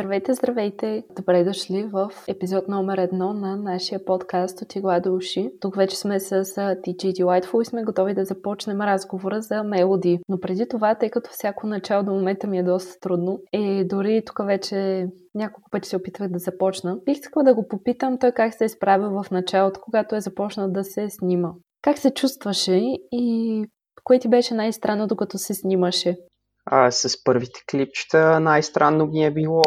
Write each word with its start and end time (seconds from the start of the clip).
Здравейте, 0.00 0.34
здравейте! 0.34 1.02
Добре 1.16 1.44
дошли 1.44 1.84
в 1.84 2.10
епизод 2.28 2.68
номер 2.68 2.98
едно 2.98 3.32
на 3.32 3.56
нашия 3.56 4.04
подкаст 4.04 4.62
от 4.62 4.76
игла 4.76 5.00
до 5.00 5.14
уши. 5.14 5.50
Тук 5.60 5.76
вече 5.76 5.96
сме 5.96 6.20
с 6.20 6.44
TG 6.44 7.12
Delightful 7.12 7.62
и 7.62 7.64
сме 7.64 7.84
готови 7.84 8.14
да 8.14 8.24
започнем 8.24 8.80
разговора 8.80 9.42
за 9.42 9.62
мелоди. 9.62 10.20
Но 10.28 10.40
преди 10.40 10.68
това, 10.68 10.94
тъй 10.94 11.10
като 11.10 11.30
всяко 11.30 11.66
начало 11.66 12.02
до 12.02 12.12
момента 12.12 12.46
ми 12.46 12.58
е 12.58 12.62
доста 12.62 13.00
трудно 13.00 13.38
и 13.52 13.84
дори 13.84 14.22
тук 14.26 14.46
вече 14.46 15.06
няколко 15.34 15.70
пъти 15.70 15.88
се 15.88 15.96
опитвах 15.96 16.28
да 16.28 16.38
започна, 16.38 16.98
бих 17.04 17.18
искала 17.18 17.44
да 17.44 17.54
го 17.54 17.68
попитам 17.68 18.18
той 18.18 18.32
как 18.32 18.54
се 18.54 18.64
е 18.64 18.68
справил 18.68 19.10
в 19.10 19.30
началото, 19.30 19.80
когато 19.80 20.16
е 20.16 20.20
започнал 20.20 20.70
да 20.70 20.84
се 20.84 21.10
снима. 21.10 21.52
Как 21.82 21.98
се 21.98 22.10
чувстваше 22.10 22.80
и 23.12 23.64
кое 24.04 24.18
ти 24.18 24.28
беше 24.28 24.54
най-странно, 24.54 25.06
докато 25.06 25.38
се 25.38 25.54
снимаше? 25.54 26.16
А, 26.72 26.90
с 26.90 27.24
първите 27.24 27.60
клипчета. 27.70 28.40
Най-странно 28.40 29.06
ми 29.06 29.24
е 29.24 29.30
било 29.30 29.62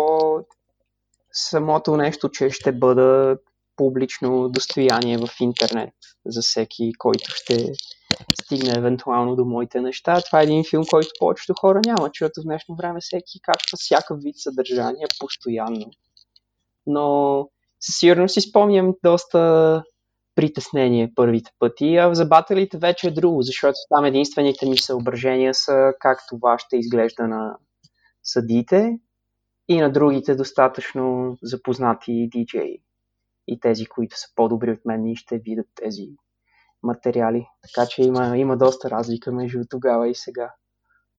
самото 1.32 1.98
нещо, 1.98 2.30
че 2.30 2.50
ще 2.50 2.72
бъда 2.72 3.38
публично 3.76 4.50
достояние 4.50 5.18
в 5.18 5.30
интернет 5.42 5.94
за 6.26 6.42
всеки, 6.42 6.92
който 6.98 7.32
ще 7.36 7.74
стигне 8.42 8.74
евентуално 8.78 9.36
до 9.36 9.46
моите 9.46 9.82
неща. 9.82 10.22
Това 10.22 10.42
е 10.42 10.44
един 10.44 10.64
филм, 10.70 10.84
който 10.90 11.10
повечето 11.20 11.54
хора 11.62 11.82
няма, 11.86 12.10
защото 12.14 12.42
в 12.42 12.44
днешно 12.44 12.76
време 12.76 13.00
всеки 13.02 13.40
качва 13.42 13.78
всякакъв 13.78 14.18
вид 14.22 14.36
съдържание 14.38 15.06
постоянно. 15.20 15.92
Но 16.88 17.38
със 17.80 17.96
сигурност 17.96 18.34
си 18.34 18.42
спомням 18.42 18.94
доста 19.04 19.84
притеснение 20.36 21.12
първите 21.16 21.52
пъти, 21.60 21.98
а 21.98 22.14
за 22.14 22.26
баталите 22.26 22.78
вече 22.78 23.08
е 23.08 23.12
друго, 23.12 23.42
защото 23.42 23.76
там 23.90 24.06
единствените 24.06 24.70
ми 24.70 24.78
съображения 24.78 25.54
са 25.54 25.94
как 26.00 26.20
това 26.30 26.60
ще 26.60 26.78
изглежда 26.78 27.28
на 27.28 27.58
съдите 28.24 29.00
и 29.68 29.82
на 29.82 29.92
другите 29.92 30.36
достатъчно 30.36 31.38
запознати 31.42 32.30
диджеи 32.32 32.82
и 33.48 33.60
тези, 33.60 33.86
които 33.86 34.20
са 34.20 34.28
по-добри 34.36 34.72
от 34.72 34.86
мен 34.86 35.06
и 35.06 35.16
ще 35.16 35.38
видят 35.38 35.68
тези 35.76 36.08
материали. 36.84 37.48
Така 37.62 37.88
че 37.88 38.02
има, 38.02 38.38
има 38.38 38.58
доста 38.58 38.90
разлика 38.90 39.32
между 39.32 39.60
тогава 39.70 40.10
и 40.10 40.16
сега. 40.16 40.54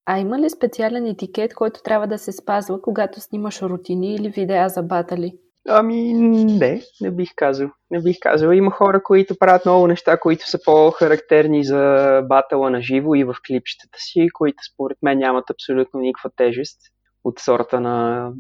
А 0.07 0.19
има 0.19 0.39
ли 0.39 0.51
специален 0.51 1.07
етикет, 1.07 1.55
който 1.55 1.83
трябва 1.83 2.07
да 2.07 2.19
се 2.19 2.33
спазва, 2.33 2.83
когато 2.83 3.21
снимаш 3.21 3.63
рутини 3.63 4.15
или 4.15 4.29
видеа 4.29 4.69
за 4.69 4.83
батали? 4.83 5.39
Ами, 5.69 6.15
не, 6.15 6.83
не 7.01 7.11
бих 7.11 7.31
казал. 7.37 7.71
Не 7.91 8.03
бих 8.03 8.17
казал. 8.21 8.51
Има 8.51 8.71
хора, 8.71 9.03
които 9.03 9.39
правят 9.39 9.65
много 9.65 9.87
неща, 9.87 10.17
които 10.21 10.49
са 10.49 10.59
по-характерни 10.65 11.65
за 11.65 12.23
батала 12.25 12.71
на 12.71 12.83
живо 12.83 13.15
и 13.15 13.25
в 13.25 13.35
клипчетата 13.47 13.99
си, 13.99 14.29
които 14.33 14.57
според 14.73 14.99
мен 15.03 15.19
нямат 15.19 15.51
абсолютно 15.51 16.01
никаква 16.01 16.31
тежест 16.37 16.81
от 17.25 17.39
сорта 17.39 17.81
на 17.81 18.31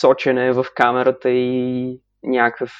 сочене 0.00 0.52
в 0.52 0.66
камерата 0.74 1.30
и 1.30 2.00
някакъв 2.22 2.72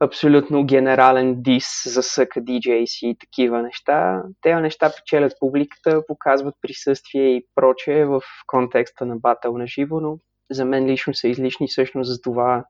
абсолютно 0.00 0.64
генерален 0.64 1.42
дис 1.42 1.82
за 1.86 2.02
съка 2.02 2.40
DJs 2.40 3.06
и 3.06 3.16
такива 3.18 3.62
неща. 3.62 4.22
Тези 4.42 4.62
неща 4.62 4.92
печелят 4.96 5.32
публиката, 5.40 6.02
показват 6.06 6.54
присъствие 6.62 7.36
и 7.36 7.46
прочее 7.54 8.04
в 8.04 8.22
контекста 8.46 9.06
на 9.06 9.16
батъл 9.16 9.58
на 9.58 9.66
живо, 9.66 10.00
но 10.00 10.18
за 10.50 10.64
мен 10.64 10.86
лично 10.86 11.14
са 11.14 11.28
излишни 11.28 11.68
всъщност 11.68 12.12
за 12.12 12.20
това 12.20 12.64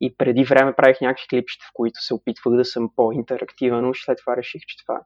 и 0.00 0.16
преди 0.16 0.44
време 0.44 0.72
правих 0.76 1.00
някакви 1.00 1.26
клипчета, 1.30 1.64
в 1.68 1.70
които 1.74 2.00
се 2.00 2.14
опитвах 2.14 2.56
да 2.56 2.64
съм 2.64 2.90
по-интерактивен, 2.96 3.80
но 3.80 3.94
след 3.94 4.18
това 4.18 4.36
реших, 4.36 4.62
че 4.66 4.76
това 4.84 5.00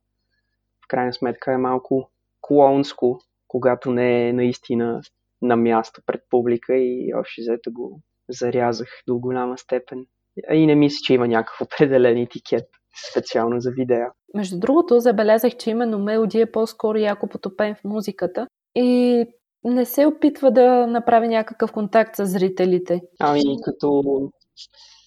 в 0.85 0.89
крайна 0.89 1.13
сметка 1.13 1.53
е 1.53 1.57
малко 1.57 2.11
клоунско, 2.41 3.21
когато 3.49 3.91
не 3.91 4.29
е 4.29 4.33
наистина 4.33 5.01
на 5.43 5.57
място 5.57 6.03
пред 6.07 6.21
публика 6.31 6.77
и 6.77 7.13
още 7.15 7.43
взето 7.43 7.73
го 7.73 8.01
зарязах 8.29 8.89
до 9.09 9.19
голяма 9.19 9.59
степен. 9.59 10.07
И 10.53 10.67
не 10.67 10.75
мисля, 10.75 10.99
че 11.05 11.15
има 11.15 11.29
някакъв 11.29 11.61
определен 11.61 12.17
етикет 12.17 12.65
специално 13.11 13.61
за 13.61 13.71
видео. 13.71 14.07
Между 14.35 14.59
другото, 14.59 15.01
забелязах, 15.01 15.57
че 15.57 15.71
именно 15.71 15.99
Мелоди 15.99 16.41
е 16.41 16.53
по-скоро 16.53 16.99
яко 16.99 17.29
потопен 17.29 17.75
в 17.75 17.85
музиката 17.85 18.47
и 18.75 19.25
не 19.65 19.85
се 19.85 20.07
опитва 20.07 20.51
да 20.51 20.87
направи 20.87 21.29
някакъв 21.29 21.73
контакт 21.73 22.17
с 22.17 22.27
зрителите. 22.27 23.01
Ами, 23.21 23.43
като 23.65 24.03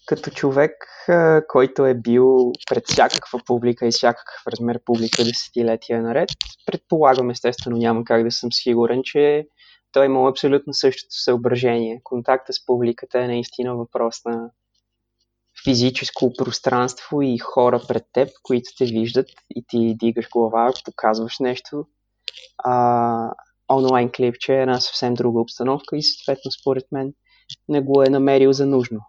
като 0.06 0.30
човек, 0.30 0.72
който 1.48 1.86
е 1.86 1.94
бил 1.94 2.52
пред 2.70 2.84
всякаква 2.88 3.40
публика 3.46 3.88
и 3.88 3.92
всякакъв 3.92 4.48
размер 4.48 4.80
публика 4.86 5.24
десетилетия 5.24 6.02
наред, 6.02 6.30
предполагам 6.66 7.30
естествено 7.30 7.78
няма 7.78 8.04
как 8.04 8.24
да 8.24 8.32
съм 8.32 8.52
сигурен, 8.52 9.02
че 9.04 9.48
той 9.92 10.06
има 10.06 10.30
абсолютно 10.30 10.74
същото 10.74 11.16
съображение. 11.24 12.02
Контакта 12.04 12.54
с 12.54 12.66
публиката 12.66 13.20
е 13.20 13.28
наистина 13.28 13.76
въпрос 13.76 14.26
на 14.26 14.50
физическо 15.64 16.34
пространство 16.38 17.22
и 17.22 17.38
хора 17.38 17.82
пред 17.88 18.04
теб, 18.14 18.30
които 18.44 18.70
те 18.78 18.86
виждат 18.86 19.28
и 19.56 19.66
ти 19.68 19.96
дигаш 20.00 20.30
глава, 20.30 20.74
показваш 20.86 21.40
нещо. 21.40 21.86
А, 22.58 23.32
онлайн 23.72 24.12
клипче 24.16 24.54
е 24.54 24.62
една 24.62 24.80
съвсем 24.80 25.14
друга 25.14 25.40
обстановка 25.40 25.98
и 25.98 26.04
съответно 26.04 26.52
според 26.52 26.86
мен 26.92 27.14
не 27.68 27.82
го 27.82 28.04
е 28.04 28.10
намерил 28.10 28.54
за 28.54 28.66
нужно. 28.66 29.00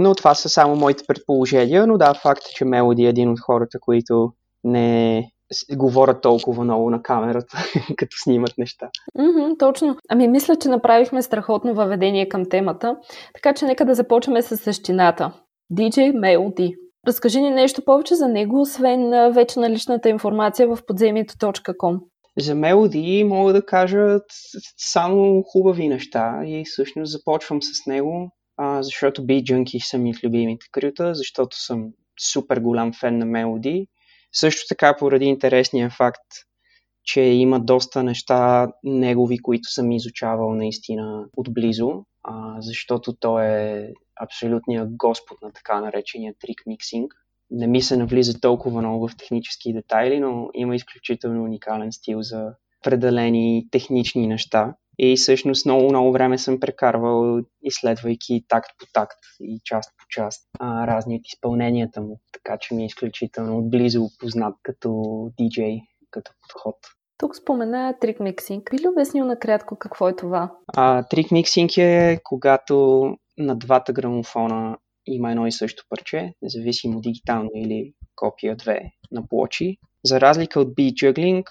Но 0.00 0.14
това 0.14 0.34
са 0.34 0.48
само 0.48 0.76
моите 0.76 1.04
предположения, 1.08 1.86
но 1.86 1.98
да, 1.98 2.14
факт 2.14 2.42
е, 2.42 2.54
че 2.54 2.64
Мелоди 2.64 3.04
е 3.04 3.08
един 3.08 3.30
от 3.30 3.40
хората, 3.40 3.78
които 3.80 4.32
не 4.64 5.24
говорят 5.72 6.22
толкова 6.22 6.64
много 6.64 6.90
на 6.90 7.02
камерата, 7.02 7.58
като 7.96 8.16
снимат 8.22 8.58
неща. 8.58 8.90
Mm-hmm, 9.18 9.58
точно. 9.58 9.96
Ами 10.08 10.28
мисля, 10.28 10.56
че 10.56 10.68
направихме 10.68 11.22
страхотно 11.22 11.74
въведение 11.74 12.28
към 12.28 12.48
темата, 12.48 12.96
така 13.34 13.54
че 13.54 13.64
нека 13.64 13.84
да 13.84 13.94
започваме 13.94 14.42
с 14.42 14.56
същината. 14.56 15.32
DJ 15.72 16.12
Melody. 16.12 16.74
Разкажи 17.06 17.40
ни 17.40 17.50
нещо 17.50 17.84
повече 17.84 18.14
за 18.14 18.28
него, 18.28 18.60
освен 18.60 19.32
вече 19.32 19.60
наличната 19.60 20.08
информация 20.08 20.68
в 20.68 20.78
подземието.com. 20.86 21.98
За 22.38 22.54
Melody 22.54 23.24
мога 23.24 23.52
да 23.52 23.66
кажа 23.66 24.18
само 24.76 25.42
хубави 25.42 25.88
неща 25.88 26.40
и 26.46 26.64
всъщност 26.66 27.12
започвам 27.12 27.62
с 27.62 27.86
него 27.86 28.30
а, 28.62 28.82
защото 28.82 29.22
Beat 29.22 29.42
Junkie 29.42 29.78
са 29.78 29.98
ми 29.98 30.10
от 30.10 30.24
любимите 30.24 30.66
крюта, 30.72 31.14
защото 31.14 31.56
съм 31.62 31.92
супер 32.20 32.60
голям 32.60 32.92
фен 32.92 33.18
на 33.18 33.26
мелоди. 33.26 33.86
Също 34.32 34.66
така 34.68 34.96
поради 34.98 35.24
интересния 35.24 35.90
факт, 35.90 36.26
че 37.04 37.20
има 37.20 37.60
доста 37.60 38.02
неща 38.02 38.68
негови, 38.84 39.38
които 39.38 39.68
съм 39.68 39.92
изучавал 39.92 40.54
наистина 40.54 41.24
отблизо, 41.36 42.04
а, 42.22 42.60
защото 42.60 43.12
той 43.12 43.46
е 43.46 43.92
абсолютният 44.20 44.96
господ 44.96 45.42
на 45.42 45.52
така 45.52 45.80
наречения 45.80 46.34
трик 46.40 46.62
миксинг. 46.66 47.14
Не 47.50 47.66
ми 47.66 47.82
се 47.82 47.96
навлиза 47.96 48.40
толкова 48.40 48.80
много 48.80 49.08
в 49.08 49.16
технически 49.16 49.72
детайли, 49.72 50.20
но 50.20 50.50
има 50.54 50.76
изключително 50.76 51.44
уникален 51.44 51.92
стил 51.92 52.22
за 52.22 52.52
определени 52.80 53.66
технични 53.70 54.26
неща. 54.26 54.74
И 55.02 55.16
всъщност 55.16 55.66
много, 55.66 55.88
много 55.88 56.12
време 56.12 56.38
съм 56.38 56.60
прекарвал, 56.60 57.40
изследвайки 57.62 58.44
такт 58.48 58.70
по 58.78 58.86
такт 58.92 59.18
и 59.40 59.60
част 59.64 59.90
по 59.98 60.04
част 60.08 60.48
а, 60.58 60.86
разни 60.86 61.16
от 61.16 61.22
изпълненията 61.26 62.00
му. 62.00 62.20
Така 62.32 62.58
че 62.60 62.74
ми 62.74 62.82
е 62.82 62.86
изключително 62.86 63.58
отблизо 63.58 64.08
познат 64.18 64.54
като 64.62 65.02
диджей, 65.38 65.80
като 66.10 66.32
подход. 66.42 66.74
Тук 67.18 67.36
спомена 67.36 67.94
трик 68.00 68.20
миксинг. 68.20 68.70
Би 68.70 68.78
ли 68.78 68.88
обяснил 68.88 69.24
накратко 69.24 69.76
какво 69.78 70.08
е 70.08 70.16
това? 70.16 70.52
А, 70.76 71.02
трик 71.02 71.30
миксинг 71.30 71.70
е 71.76 72.20
когато 72.24 73.04
на 73.38 73.56
двата 73.56 73.92
грамофона 73.92 74.78
има 75.06 75.30
едно 75.30 75.46
и 75.46 75.52
също 75.52 75.84
парче, 75.88 76.34
независимо 76.42 77.00
дигитално 77.00 77.50
или 77.54 77.92
копия 78.16 78.56
2 78.56 78.90
на 79.12 79.28
плочи. 79.28 79.76
За 80.04 80.20
разлика 80.20 80.60
от 80.60 80.68
beat 80.68 80.92
juggling, 80.92 81.44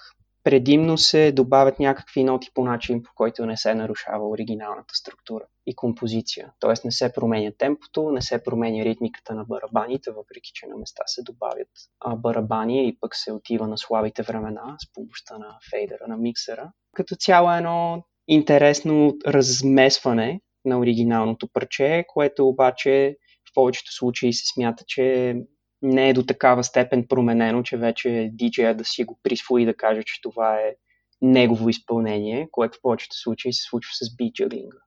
предимно 0.44 0.98
се 0.98 1.32
добавят 1.32 1.80
някакви 1.80 2.24
ноти 2.24 2.50
по 2.54 2.64
начин, 2.64 3.04
по 3.04 3.12
който 3.16 3.46
не 3.46 3.58
се 3.58 3.76
нарушава 3.76 4.30
оригиналната 4.30 4.96
структура 4.96 5.44
и 5.66 5.76
композиция. 5.76 6.52
Тоест 6.60 6.86
не 6.86 6.92
се 6.92 7.14
променя 7.14 7.52
темпото, 7.58 8.12
не 8.12 8.22
се 8.22 8.44
променя 8.44 8.86
ритмиката 8.86 9.36
на 9.36 9.46
барабаните, 9.46 10.12
въпреки 10.12 10.52
че 10.54 10.68
на 10.68 10.78
места 10.78 11.04
се 11.06 11.24
добавят 11.24 11.70
барабани 12.18 12.88
и 12.88 12.98
пък 13.00 13.16
се 13.16 13.32
отива 13.32 13.68
на 13.68 13.78
слабите 13.78 14.24
времена 14.24 14.76
с 14.80 14.94
помощта 14.94 15.38
на 15.38 15.58
фейдера, 15.72 16.08
на 16.08 16.18
миксера. 16.18 16.72
Като 16.96 17.16
цяло 17.16 17.54
едно 17.54 18.04
интересно 18.28 19.14
размесване 19.28 20.42
на 20.66 20.80
оригиналното 20.80 21.48
парче, 21.54 22.06
което 22.08 22.48
обаче 22.48 23.18
в 23.50 23.54
повечето 23.54 23.94
случаи 23.94 24.34
се 24.34 24.54
смята, 24.54 24.84
че 24.88 25.36
не 25.82 26.10
е 26.10 26.14
до 26.14 26.24
такава 26.24 26.64
степен 26.64 27.06
променено, 27.10 27.64
че 27.64 27.78
вече 27.78 28.30
диджея 28.34 28.76
да 28.76 28.86
си 28.86 29.04
го 29.04 29.20
присвои 29.24 29.66
да 29.66 29.74
каже, 29.74 30.04
че 30.06 30.22
това 30.22 30.56
е 30.56 30.76
негово 31.22 31.70
изпълнение, 31.70 32.48
което 32.52 32.78
в 32.78 32.82
повечето 32.82 33.16
случаи 33.16 33.54
се 33.54 33.70
случва 33.70 33.92
с 33.94 34.16
биджаглинга. 34.16 34.78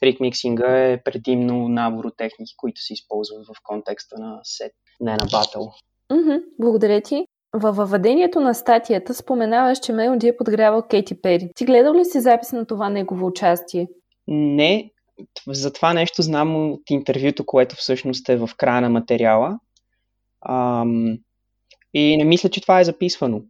Трик 0.00 0.20
миксинга 0.20 0.78
е 0.78 1.02
предимно 1.02 1.68
набор 1.68 2.04
от 2.04 2.16
техники, 2.16 2.54
които 2.56 2.80
се 2.80 2.92
използват 2.92 3.46
в 3.46 3.54
контекста 3.62 4.16
на 4.18 4.40
сет, 4.42 4.72
не 5.00 5.10
на 5.10 5.26
батъл. 5.32 5.72
Mm-hmm, 6.10 6.42
благодаря 6.58 7.00
ти. 7.00 7.26
Във 7.52 7.76
въведението 7.76 8.40
на 8.40 8.54
статията 8.54 9.14
споменаваш, 9.14 9.78
че 9.78 9.92
Мелоди 9.92 10.28
е 10.28 10.36
подгрявал 10.36 10.82
Кейти 10.82 11.22
Пери. 11.22 11.50
Ти 11.54 11.64
гледал 11.64 11.94
ли 11.94 12.04
си 12.04 12.20
запис 12.20 12.52
на 12.52 12.66
това 12.66 12.88
негово 12.90 13.26
участие? 13.26 13.88
Не, 14.28 14.90
за 15.46 15.72
това 15.72 15.94
нещо 15.94 16.22
знам 16.22 16.72
от 16.72 16.90
интервюто, 16.90 17.46
което 17.46 17.76
всъщност 17.76 18.28
е 18.28 18.36
в 18.36 18.50
края 18.56 18.80
на 18.80 18.90
материала. 18.90 19.58
Ам, 20.48 21.18
и 21.94 22.16
не 22.16 22.24
мисля, 22.24 22.48
че 22.48 22.60
това 22.60 22.80
е 22.80 22.84
записвано. 22.84 23.42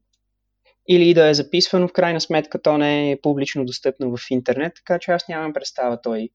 Или 0.88 1.14
да 1.14 1.28
е 1.28 1.34
записвано, 1.34 1.88
в 1.88 1.92
крайна 1.92 2.20
сметка 2.20 2.62
то 2.62 2.78
не 2.78 3.10
е 3.10 3.20
публично 3.22 3.64
достъпно 3.64 4.16
в 4.16 4.30
интернет, 4.30 4.72
така 4.74 4.98
че 4.98 5.10
аз 5.10 5.28
нямам 5.28 5.52
представа 5.52 6.00
той 6.02 6.28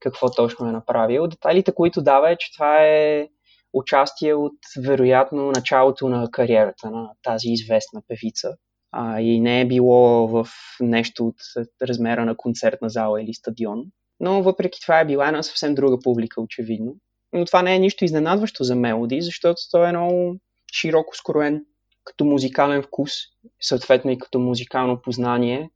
какво 0.00 0.30
точно 0.30 0.68
е 0.68 0.72
направил. 0.72 1.26
Детайлите, 1.26 1.72
които 1.72 2.02
дава 2.02 2.30
е, 2.30 2.36
че 2.36 2.52
това 2.52 2.84
е 2.84 3.28
участие 3.72 4.34
от 4.34 4.58
вероятно 4.84 5.50
началото 5.50 6.08
на 6.08 6.30
кариерата 6.30 6.90
на 6.90 7.10
тази 7.22 7.48
известна 7.48 8.02
певица. 8.08 8.56
А, 8.92 9.20
и 9.20 9.40
не 9.40 9.60
е 9.60 9.66
било 9.66 10.28
в 10.28 10.48
нещо 10.80 11.26
от 11.26 11.36
размера 11.82 12.24
на 12.24 12.36
концертна 12.36 12.88
зала 12.88 13.22
или 13.22 13.34
стадион. 13.34 13.84
Но 14.20 14.42
въпреки 14.42 14.80
това 14.82 15.00
е 15.00 15.06
била 15.06 15.28
една 15.28 15.42
съвсем 15.42 15.74
друга 15.74 15.96
публика, 16.04 16.40
очевидно. 16.40 16.96
Но 17.32 17.44
това 17.44 17.62
не 17.62 17.74
е 17.74 17.78
нищо 17.78 18.04
изненадващо 18.04 18.64
за 18.64 18.74
Мелоди, 18.74 19.22
защото 19.22 19.60
той 19.70 19.88
е 19.88 19.92
много 19.92 20.36
широко 20.72 21.16
скроен 21.16 21.64
като 22.04 22.24
музикален 22.24 22.82
вкус, 22.82 23.12
съответно 23.60 24.10
и 24.10 24.18
като 24.18 24.38
музикално 24.38 25.02
познание, 25.02 25.70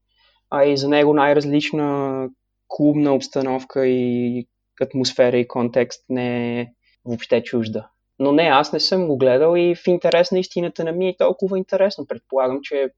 а 0.50 0.64
и 0.64 0.76
за 0.76 0.88
него 0.88 1.14
най-различна 1.14 2.28
клубна 2.68 3.14
обстановка 3.14 3.86
и 3.86 4.46
атмосфера 4.80 5.38
и 5.38 5.48
контекст 5.48 6.04
не 6.08 6.60
е 6.60 6.66
въобще 7.04 7.42
чужда. 7.42 7.88
Но 8.18 8.32
не, 8.32 8.42
аз 8.42 8.72
не 8.72 8.80
съм 8.80 9.06
го 9.06 9.18
гледал 9.18 9.56
и 9.56 9.74
в 9.74 9.86
интерес 9.86 10.32
на 10.32 10.38
истината 10.38 10.84
не 10.84 10.92
ми 10.92 11.08
е 11.08 11.16
толкова 11.16 11.58
интересно. 11.58 12.06
Предполагам, 12.06 12.60
че 12.62 12.88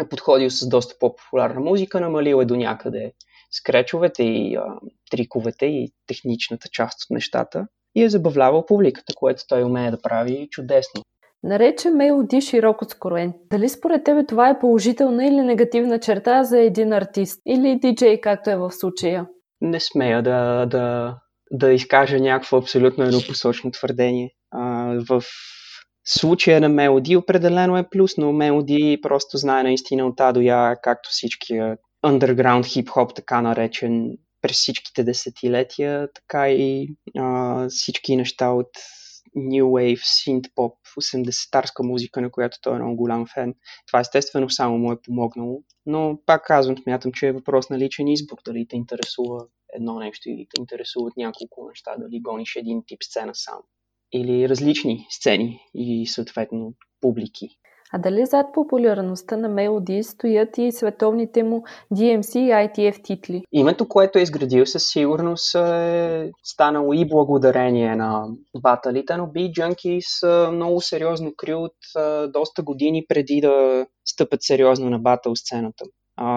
е 0.00 0.08
подходил 0.08 0.50
с 0.50 0.68
доста 0.68 0.94
по-популярна 0.98 1.60
музика, 1.60 2.00
намалил 2.00 2.42
е 2.42 2.44
до 2.44 2.56
някъде 2.56 3.12
скречовете 3.50 4.22
и 4.22 4.56
а, 4.56 4.64
триковете 5.10 5.66
и 5.66 5.92
техничната 6.06 6.68
част 6.72 7.02
от 7.02 7.10
нещата 7.10 7.66
и 7.94 8.02
е 8.02 8.08
забавлявал 8.08 8.66
публиката, 8.66 9.12
което 9.16 9.42
той 9.48 9.62
умее 9.62 9.90
да 9.90 10.00
прави 10.00 10.48
чудесно. 10.50 11.02
Нарече 11.42 11.90
мелоди 11.90 12.40
широко 12.40 12.84
скроен. 12.84 13.32
Дали 13.50 13.68
според 13.68 14.04
тебе 14.04 14.26
това 14.26 14.48
е 14.48 14.58
положителна 14.58 15.26
или 15.26 15.40
негативна 15.40 16.00
черта 16.00 16.44
за 16.44 16.60
един 16.60 16.92
артист 16.92 17.40
или 17.46 17.78
диджей, 17.78 18.20
както 18.20 18.50
е 18.50 18.56
в 18.56 18.72
случая? 18.72 19.26
Не 19.60 19.80
смея 19.80 20.22
да, 20.22 20.66
да, 20.66 21.16
да 21.50 21.72
изкажа 21.72 22.18
някакво 22.20 22.56
абсолютно 22.56 23.04
еднопосочно 23.04 23.70
твърдение. 23.70 24.30
А, 24.50 24.94
в 25.08 25.22
случая 26.04 26.60
на 26.60 26.68
Мелоди 26.68 27.16
определено 27.16 27.78
е 27.78 27.88
плюс, 27.90 28.16
но 28.16 28.32
Мелоди 28.32 28.98
просто 29.02 29.36
знае 29.36 29.62
наистина 29.62 30.06
от 30.06 30.20
А 30.20 30.32
до 30.32 30.40
Я, 30.40 30.76
както 30.82 31.10
всички 31.10 31.60
underground 32.06 32.66
хип-хоп, 32.66 33.14
така 33.14 33.40
наречен, 33.40 34.18
през 34.42 34.56
всичките 34.56 35.04
десетилетия, 35.04 36.08
така 36.12 36.50
и 36.50 36.88
а, 37.18 37.68
всички 37.68 38.16
неща 38.16 38.50
от 38.50 38.70
New 39.36 39.64
Wave, 39.64 39.98
Synth 39.98 40.54
Pop, 40.54 40.74
80-тарска 41.00 41.82
музика, 41.82 42.20
на 42.20 42.30
която 42.30 42.58
той 42.62 42.76
е 42.76 42.78
много 42.78 42.96
голям 42.96 43.26
фен. 43.34 43.54
Това 43.86 44.00
естествено 44.00 44.50
само 44.50 44.78
му 44.78 44.92
е 44.92 45.02
помогнало, 45.02 45.62
но 45.86 46.18
пак 46.26 46.46
казвам, 46.46 46.78
смятам, 46.78 47.12
че 47.12 47.26
е 47.26 47.32
въпрос 47.32 47.70
на 47.70 47.78
личен 47.78 48.08
избор, 48.08 48.38
дали 48.44 48.66
те 48.68 48.76
интересува 48.76 49.46
едно 49.72 49.98
нещо 49.98 50.28
или 50.28 50.46
те 50.54 50.60
интересуват 50.60 51.16
няколко 51.16 51.68
неща, 51.68 51.96
дали 51.98 52.20
гониш 52.20 52.56
един 52.56 52.82
тип 52.86 53.02
сцена 53.02 53.34
сам 53.34 53.58
или 54.12 54.48
различни 54.48 55.06
сцени 55.10 55.60
и 55.74 56.06
съответно 56.06 56.74
публики. 57.00 57.48
А 57.92 57.98
дали 57.98 58.26
зад 58.26 58.46
популярността 58.54 59.36
на 59.36 59.48
Мелоди 59.48 60.02
стоят 60.02 60.58
и 60.58 60.72
световните 60.72 61.42
му 61.42 61.62
DMC 61.92 62.38
и 62.38 62.50
ITF 62.50 63.04
титли? 63.04 63.42
Името, 63.52 63.88
което 63.88 64.18
е 64.18 64.22
изградил 64.22 64.66
със 64.66 64.88
сигурност 64.88 65.54
е 65.54 66.30
станало 66.44 66.92
и 66.92 67.08
благодарение 67.08 67.96
на 67.96 68.26
баталите, 68.62 69.16
но 69.16 69.26
Beat 69.26 69.50
Junkies 69.50 70.50
много 70.50 70.80
сериозно 70.80 71.32
от 71.48 71.76
доста 72.32 72.62
години 72.62 73.04
преди 73.08 73.40
да 73.40 73.86
стъпят 74.04 74.42
сериозно 74.42 74.90
на 74.90 74.98
батъл 74.98 75.36
сцената. 75.36 75.84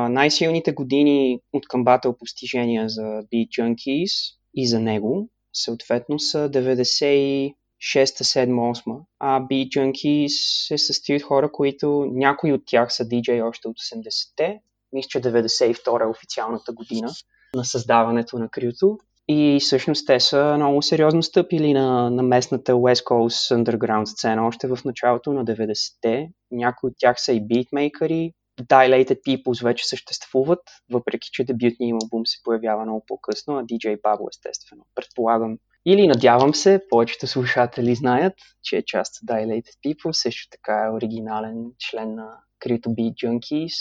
най-силните 0.09 0.71
години 0.71 1.39
от 1.53 1.67
към 1.67 1.83
батъл 1.83 2.17
постижения 2.17 2.89
за 2.89 3.01
Beat 3.01 3.47
Junkies 3.47 4.11
и 4.55 4.67
за 4.67 4.79
него 4.79 5.29
съответно 5.53 6.19
са 6.19 6.49
90 6.49 7.53
6, 7.81 8.05
7, 8.05 8.49
8. 8.49 9.01
А 9.19 9.41
Beat 9.41 9.69
Junkies 9.69 10.67
се 10.67 10.77
състои 10.77 11.15
от 11.15 11.23
хора, 11.23 11.51
които 11.51 12.05
някои 12.11 12.53
от 12.53 12.61
тях 12.65 12.93
са 12.93 13.07
диджей 13.07 13.41
още 13.41 13.67
от 13.67 13.75
80-те. 13.77 14.59
Мисля, 14.93 15.07
че 15.09 15.21
92 15.21 16.03
е 16.03 16.07
официалната 16.07 16.73
година 16.73 17.11
на 17.55 17.65
създаването 17.65 18.39
на 18.39 18.49
крюто. 18.49 18.97
И 19.27 19.57
всъщност 19.61 20.07
те 20.07 20.19
са 20.19 20.53
много 20.57 20.81
сериозно 20.81 21.23
стъпили 21.23 21.73
на, 21.73 22.09
на 22.09 22.23
местната 22.23 22.73
West 22.73 23.03
Coast 23.03 23.63
Underground 23.63 24.05
сцена 24.05 24.47
още 24.47 24.67
в 24.67 24.79
началото 24.85 25.33
на 25.33 25.45
90-те. 25.45 26.29
Някои 26.51 26.87
от 26.87 26.93
тях 26.97 27.21
са 27.21 27.33
и 27.33 27.47
битмейкъри. 27.47 28.33
Dilated 28.61 29.19
Peoples 29.27 29.63
вече 29.63 29.87
съществуват, 29.87 30.59
въпреки 30.91 31.29
че 31.31 31.43
дебютният 31.43 31.89
им 31.89 31.97
албум 32.03 32.25
се 32.25 32.37
появява 32.43 32.85
много 32.85 33.03
по-късно, 33.07 33.57
а 33.57 33.63
DJ 33.63 34.01
Babo 34.01 34.29
естествено. 34.29 34.85
Предполагам, 34.95 35.57
или 35.85 36.07
надявам 36.07 36.55
се, 36.55 36.81
повечето 36.89 37.27
слушатели 37.27 37.95
знаят, 37.95 38.33
че 38.63 38.77
е 38.77 38.85
част 38.85 39.13
от 39.21 39.29
Dilated 39.29 39.75
People, 39.85 40.11
също 40.11 40.47
така 40.51 40.85
е 40.85 40.91
оригинален 40.91 41.55
член 41.89 42.15
на 42.15 42.27
Crypto 42.65 42.87
Beat 42.87 43.13
Junkies. 43.13 43.73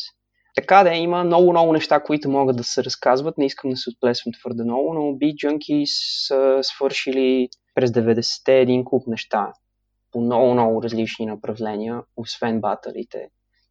Така 0.55 0.83
да 0.83 0.95
има 0.95 1.25
много-много 1.25 1.73
неща, 1.73 2.03
които 2.03 2.31
могат 2.31 2.57
да 2.57 2.65
се 2.65 2.85
разказват. 2.85 3.39
Не 3.39 3.47
искам 3.47 3.71
да 3.71 3.77
се 3.77 3.91
отплесвам 3.91 4.33
твърде 4.41 4.65
много, 4.65 4.95
но 4.95 5.01
Beat 5.01 5.35
Junkies 5.35 6.27
са 6.27 6.59
свършили 6.63 7.49
през 7.75 7.91
90-те 7.91 8.61
един 8.61 8.85
куп 8.85 9.07
неща 9.07 9.53
по 10.13 10.21
много-много 10.21 10.83
различни 10.83 11.27
направления, 11.27 12.03
освен 12.17 12.61
баталите. 12.61 13.29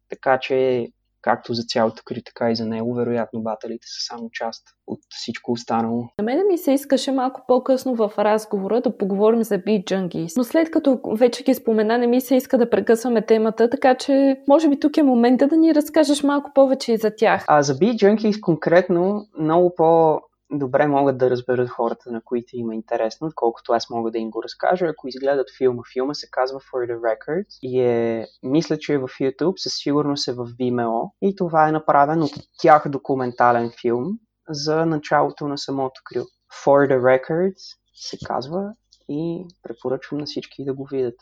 Така 0.08 0.38
че 0.38 0.88
както 1.22 1.54
за 1.54 1.62
цялото 1.62 2.02
кри, 2.04 2.22
така 2.24 2.50
и 2.50 2.56
за 2.56 2.66
него. 2.66 2.94
Вероятно, 2.94 3.42
баталите 3.42 3.86
са 3.86 4.14
само 4.14 4.30
част 4.32 4.62
от 4.86 5.00
всичко 5.08 5.52
останало. 5.52 6.08
На 6.18 6.24
мен 6.24 6.46
ми 6.46 6.58
се 6.58 6.72
искаше 6.72 7.12
малко 7.12 7.44
по-късно 7.48 7.94
в 7.94 8.12
разговора 8.18 8.80
да 8.80 8.96
поговорим 8.98 9.42
за 9.42 9.58
Beat 9.58 9.84
Junkies. 9.84 10.32
Но 10.36 10.44
след 10.44 10.70
като 10.70 11.00
вече 11.12 11.44
ги 11.44 11.54
спомена, 11.54 11.98
не 11.98 12.06
ми 12.06 12.20
се 12.20 12.36
иска 12.36 12.58
да 12.58 12.70
прекъсваме 12.70 13.26
темата, 13.26 13.70
така 13.70 13.94
че 13.94 14.36
може 14.48 14.68
би 14.68 14.80
тук 14.80 14.96
е 14.96 15.02
момента 15.02 15.46
да 15.46 15.56
ни 15.56 15.74
разкажеш 15.74 16.22
малко 16.22 16.50
повече 16.54 16.92
и 16.92 16.96
за 16.96 17.10
тях. 17.16 17.44
А 17.48 17.62
за 17.62 17.74
Beat 17.74 17.94
Junkies 17.94 18.40
конкретно 18.40 19.26
много 19.38 19.74
по 19.76 20.20
добре 20.52 20.86
могат 20.86 21.18
да 21.18 21.30
разберат 21.30 21.68
хората, 21.68 22.10
на 22.10 22.20
които 22.24 22.48
има 22.52 22.74
интересно, 22.74 23.26
отколкото 23.26 23.72
аз 23.72 23.90
мога 23.90 24.10
да 24.10 24.18
им 24.18 24.30
го 24.30 24.42
разкажа. 24.42 24.86
Ако 24.86 25.08
изгледат 25.08 25.46
филма, 25.58 25.82
филма 25.92 26.14
се 26.14 26.30
казва 26.30 26.60
For 26.60 26.92
the 26.92 26.98
Record 27.00 27.44
и 27.62 27.80
е, 27.80 28.26
мисля, 28.42 28.78
че 28.78 28.94
е 28.94 28.98
в 28.98 29.08
YouTube, 29.08 29.56
със 29.56 29.72
сигурност 29.76 30.28
е 30.28 30.32
в 30.32 30.46
Vimeo 30.46 31.10
и 31.22 31.36
това 31.36 31.68
е 31.68 31.72
направен 31.72 32.22
от 32.22 32.32
тях 32.62 32.88
документален 32.88 33.70
филм 33.80 34.06
за 34.48 34.86
началото 34.86 35.48
на 35.48 35.58
самото 35.58 36.00
крил. 36.04 36.24
For 36.64 36.92
the 36.92 37.00
Records 37.00 37.76
се 37.94 38.16
казва 38.26 38.72
и 39.08 39.44
препоръчвам 39.62 40.20
на 40.20 40.26
всички 40.26 40.64
да 40.64 40.74
го 40.74 40.86
видят. 40.90 41.14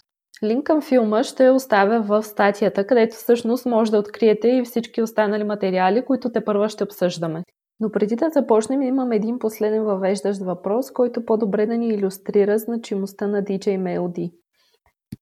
Линк 0.44 0.66
към 0.66 0.82
филма 0.82 1.24
ще 1.24 1.50
оставя 1.50 2.00
в 2.00 2.22
статията, 2.22 2.86
където 2.86 3.16
всъщност 3.16 3.66
може 3.66 3.90
да 3.90 3.98
откриете 3.98 4.48
и 4.48 4.64
всички 4.64 5.02
останали 5.02 5.44
материали, 5.44 6.04
които 6.04 6.32
те 6.32 6.44
първо 6.44 6.68
ще 6.68 6.84
обсъждаме. 6.84 7.42
Но 7.80 7.90
преди 7.90 8.16
да 8.16 8.30
започнем, 8.30 8.82
имам 8.82 9.12
един 9.12 9.38
последен 9.38 9.84
въвеждащ 9.84 10.40
въпрос, 10.40 10.90
който 10.90 11.24
по-добре 11.24 11.66
да 11.66 11.76
ни 11.76 11.88
иллюстрира 11.88 12.58
значимостта 12.58 13.26
на 13.26 13.42
DJ 13.42 13.78
Melody. 13.78 14.32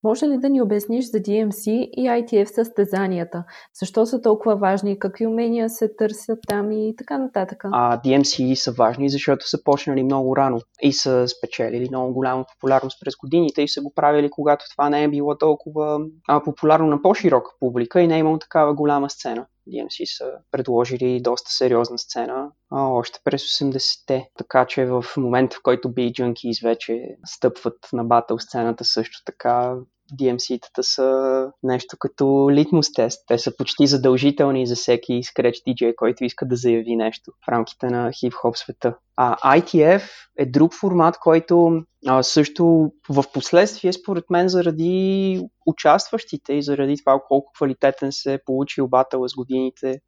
Може 0.03 0.27
ли 0.27 0.39
да 0.39 0.49
ни 0.49 0.63
обясниш 0.63 1.11
за 1.11 1.19
DMC 1.19 1.71
и 1.71 2.09
ITF 2.09 2.45
състезанията? 2.45 3.45
Защо 3.81 4.07
са 4.07 4.21
толкова 4.21 4.57
важни? 4.57 4.99
Какви 4.99 5.27
умения 5.27 5.71
се 5.71 5.89
търсят 5.99 6.39
там 6.49 6.73
и 6.73 6.95
така 6.99 7.19
нататък? 7.19 7.65
А 7.65 8.01
DMC 8.01 8.55
са 8.55 8.73
важни, 8.73 9.11
защото 9.11 9.49
са 9.49 9.65
почнали 9.65 10.03
много 10.03 10.37
рано 10.37 10.61
и 10.83 10.93
са 10.93 11.29
спечелили 11.29 11.89
много 11.89 12.13
голяма 12.13 12.45
популярност 12.55 13.01
през 13.05 13.17
годините 13.17 13.63
и 13.63 13.69
са 13.69 13.83
го 13.83 13.93
правили, 13.95 14.31
когато 14.31 14.65
това 14.71 14.91
не 14.91 15.05
е 15.05 15.09
било 15.09 15.39
толкова 15.39 16.01
а, 16.29 16.43
популярно 16.43 16.87
на 16.87 17.03
по-широка 17.03 17.51
публика 17.61 18.01
и 18.01 18.07
не 18.07 18.17
е 18.17 18.19
имало 18.19 18.39
такава 18.39 18.75
голяма 18.75 19.11
сцена. 19.11 19.47
DMC 19.69 20.17
са 20.17 20.33
предложили 20.51 21.21
доста 21.21 21.51
сериозна 21.51 21.99
сцена 21.99 22.51
а, 22.71 22.89
още 22.89 23.21
през 23.25 23.43
80-те. 23.43 24.31
Така 24.39 24.67
че 24.67 24.87
в 24.87 25.05
момента, 25.17 25.57
в 25.57 25.63
който 25.63 25.89
Beat 25.89 26.13
Junkies 26.13 26.69
вече 26.69 27.17
стъпват 27.27 27.89
на 27.93 28.05
батъл 28.05 28.39
сцената 28.39 28.85
също 28.85 29.23
така, 29.25 29.77
DMC-тата 30.13 30.83
са 30.83 31.49
нещо 31.63 31.97
като 32.01 32.49
литмус 32.51 32.93
тест. 32.93 33.25
Те 33.27 33.39
са 33.39 33.57
почти 33.57 33.87
задължителни 33.87 34.67
за 34.67 34.75
всеки 34.75 35.13
Scratch 35.13 35.67
DJ, 35.67 35.95
който 35.95 36.25
иска 36.25 36.47
да 36.47 36.57
заяви 36.57 36.97
нещо 36.97 37.33
в 37.45 37.49
рамките 37.49 37.87
на 37.87 38.13
хип-хоп 38.13 38.57
света. 38.57 38.95
А 39.17 39.61
ITF 39.61 40.03
е 40.39 40.47
друг 40.47 40.75
формат, 40.75 41.19
който 41.19 41.83
а, 42.07 42.23
също 42.23 42.93
в 43.09 43.25
последствие, 43.35 43.93
според 43.93 44.25
мен, 44.31 44.49
заради 44.49 45.41
участващите 45.67 46.53
и 46.55 46.63
заради 46.63 46.97
това 46.97 47.21
колко 47.29 47.53
квалитетен 47.53 48.13
се 48.13 48.35
е 48.35 48.39
получил 48.47 48.89
батъл 48.89 49.29
с 49.29 49.35
годините, 49.35 50.01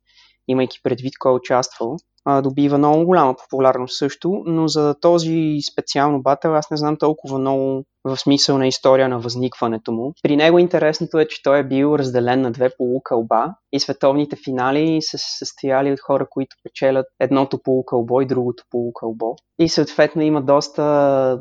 имайки 0.49 0.79
предвид 0.83 1.13
кой 1.19 1.33
е 1.33 1.35
участвал, 1.35 1.97
добива 2.43 2.79
много 2.79 3.05
голяма 3.05 3.35
популярност 3.37 3.99
също, 3.99 4.43
но 4.47 4.69
за 4.69 4.95
този 5.01 5.59
специално 5.73 6.23
батъл 6.23 6.55
аз 6.55 6.71
не 6.71 6.77
знам 6.77 6.97
толкова 6.97 7.39
много 7.39 7.85
в 8.05 8.17
смисъл 8.17 8.59
на 8.59 8.67
история 8.67 9.09
на 9.09 9.19
възникването 9.19 9.93
му. 9.93 10.13
При 10.23 10.37
него 10.37 10.59
интересното 10.59 11.19
е, 11.19 11.29
че 11.29 11.43
той 11.43 11.59
е 11.59 11.69
бил 11.69 11.95
разделен 11.99 12.41
на 12.41 12.51
две 12.51 12.71
полукълба 12.79 13.55
и 13.73 13.81
световните 13.81 14.37
финали 14.45 14.99
са 15.03 15.19
се 15.19 15.39
състояли 15.39 15.93
от 15.93 16.01
хора, 16.01 16.27
които 16.31 16.57
печелят 16.65 17.07
едното 17.21 17.63
полукълбо 17.63 18.21
и 18.21 18.27
другото 18.27 18.65
полукълбо. 18.71 19.37
И 19.59 19.69
съответно 19.69 20.23
има 20.23 20.43
доста 20.43 21.41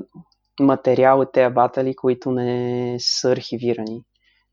материал 0.60 1.20
от 1.20 1.32
тези 1.32 1.54
батали, 1.54 1.96
които 1.96 2.32
не 2.32 2.96
са 3.00 3.32
архивирани. 3.32 4.02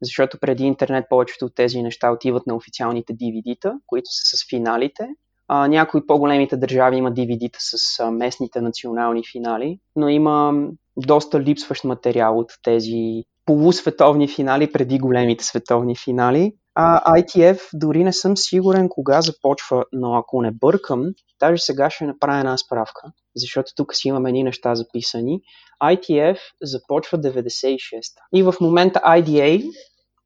Защото 0.02 0.38
преди 0.40 0.64
интернет 0.64 1.04
повечето 1.08 1.44
от 1.44 1.54
тези 1.54 1.82
неща 1.82 2.10
отиват 2.10 2.46
на 2.46 2.54
официалните 2.54 3.12
DVD-та, 3.12 3.72
които 3.86 4.06
са 4.10 4.36
с 4.36 4.48
финалите, 4.50 5.08
а, 5.48 5.68
някои 5.68 6.06
по-големите 6.06 6.56
държави 6.56 6.96
имат 6.96 7.16
DVD-та 7.16 7.58
с 7.60 8.00
а, 8.00 8.10
местните 8.10 8.60
национални 8.60 9.22
финали, 9.32 9.78
но 9.96 10.08
има 10.08 10.54
доста 10.96 11.40
липсващ 11.40 11.84
материал 11.84 12.38
от 12.38 12.52
тези 12.62 13.24
полусветовни 13.46 14.28
финали 14.28 14.72
преди 14.72 14.98
големите 14.98 15.44
световни 15.44 15.96
финали. 15.96 16.52
А 16.74 17.14
ITF 17.20 17.60
дори 17.74 18.04
не 18.04 18.12
съм 18.12 18.36
сигурен 18.36 18.88
кога 18.88 19.20
започва, 19.22 19.84
но 19.92 20.14
ако 20.14 20.42
не 20.42 20.50
бъркам, 20.50 21.04
даже 21.40 21.62
сега 21.62 21.90
ще 21.90 22.06
направя 22.06 22.38
една 22.38 22.56
справка, 22.56 23.02
защото 23.36 23.72
тук 23.76 23.94
си 23.94 24.08
имаме 24.08 24.28
едни 24.28 24.42
неща 24.42 24.74
записани. 24.74 25.40
ITF 25.82 26.38
започва 26.62 27.18
96-та. 27.18 28.22
И 28.34 28.42
в 28.42 28.54
момента 28.60 29.00
IDA 29.06 29.70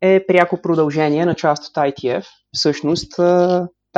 е 0.01 0.27
пряко 0.27 0.63
продължение 0.63 1.27
на 1.27 1.35
част 1.35 1.69
от 1.69 1.75
ITF. 1.75 2.25
Всъщност 2.53 3.13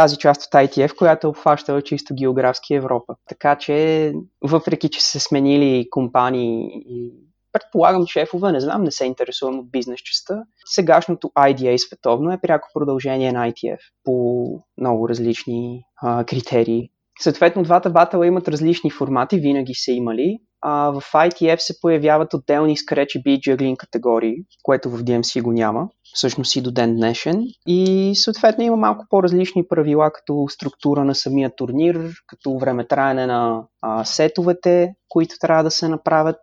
тази 0.01 0.17
част 0.17 0.43
от 0.43 0.53
ITF, 0.53 0.95
която 0.95 1.35
е 1.77 1.83
чисто 1.83 2.15
географски 2.15 2.75
Европа. 2.75 3.15
Така 3.29 3.57
че, 3.57 4.13
въпреки 4.43 4.89
че 4.89 5.03
се 5.03 5.21
сменили 5.21 5.91
компании 5.91 6.71
и 6.89 7.13
предполагам 7.53 8.07
шефове, 8.07 8.53
не 8.53 8.61
знам, 8.61 8.85
не 8.85 8.91
се 8.91 9.05
интересувам 9.05 9.59
от 9.59 9.71
бизнес 9.71 10.01
частта, 10.01 10.43
сегашното 10.65 11.31
IDA 11.39 11.77
световно 11.77 12.33
е 12.33 12.41
пряко 12.41 12.69
продължение 12.75 13.33
на 13.33 13.51
ITF 13.51 13.79
по 14.05 14.45
много 14.79 15.09
различни 15.09 15.83
а, 16.03 16.25
критерии. 16.25 16.91
Съответно, 17.21 17.63
двата 17.63 17.91
батъла 17.91 18.27
имат 18.27 18.49
различни 18.49 18.91
формати, 18.91 19.41
винаги 19.41 19.75
са 19.75 19.93
имали. 19.93 20.39
А, 20.61 20.91
в 20.91 21.01
ITF 21.01 21.57
се 21.57 21.81
появяват 21.81 22.35
отделни 22.35 22.77
Scratch 22.77 23.23
Beat 23.27 23.39
Juggling 23.39 23.77
категории, 23.77 24.37
което 24.63 24.91
в 24.91 25.05
DMC 25.05 25.43
го 25.43 25.53
няма 25.53 25.89
всъщност 26.15 26.57
и 26.57 26.61
до 26.61 26.71
ден 26.71 26.97
днешен. 26.97 27.45
И 27.67 28.13
съответно 28.15 28.65
има 28.65 28.77
малко 28.77 29.07
по-различни 29.11 29.69
правила, 29.69 30.11
като 30.13 30.47
структура 30.49 31.05
на 31.05 31.15
самия 31.15 31.57
турнир, 31.57 32.11
като 32.27 32.59
време 32.59 32.87
траене 32.87 33.27
на 33.27 33.63
а, 33.83 34.05
сетовете, 34.05 34.95
които 35.09 35.35
трябва 35.41 35.65
да 35.65 35.71
се 35.71 35.89
направят. 35.89 36.41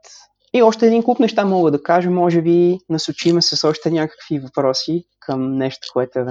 И 0.54 0.62
още 0.62 0.88
един 0.88 1.04
куп 1.04 1.20
неща 1.20 1.46
мога 1.46 1.72
да 1.72 1.84
кажа, 1.84 2.10
може 2.10 2.42
би 2.42 2.78
насочиме 2.90 3.42
с 3.42 3.68
още 3.68 3.92
някакви 3.92 4.40
въпроси 4.40 5.04
към 5.20 5.58
нещо, 5.58 5.88
което 5.94 6.20
е 6.20 6.26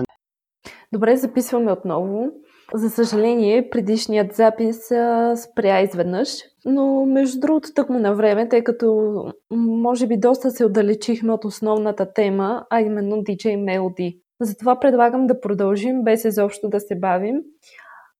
Добре, 0.92 1.16
записваме 1.16 1.72
отново. 1.72 2.26
За 2.74 2.90
съжаление, 2.90 3.70
предишният 3.70 4.32
запис 4.32 4.90
а, 4.90 5.36
спря 5.36 5.80
изведнъж, 5.80 6.28
но 6.64 7.06
между 7.06 7.40
другото 7.40 7.68
тъкмо 7.74 7.98
на 7.98 8.14
време, 8.14 8.48
тъй 8.48 8.64
като 8.64 9.14
може 9.50 10.06
би 10.06 10.16
доста 10.16 10.50
се 10.50 10.64
отдалечихме 10.64 11.32
от 11.32 11.44
основната 11.44 12.12
тема, 12.12 12.66
а 12.70 12.80
именно 12.80 13.16
DJ 13.16 13.44
Melody. 13.44 14.18
Затова 14.40 14.80
предлагам 14.80 15.26
да 15.26 15.40
продължим 15.40 16.02
без 16.02 16.24
изобщо 16.24 16.68
да 16.68 16.80
се 16.80 16.98
бавим. 16.98 17.36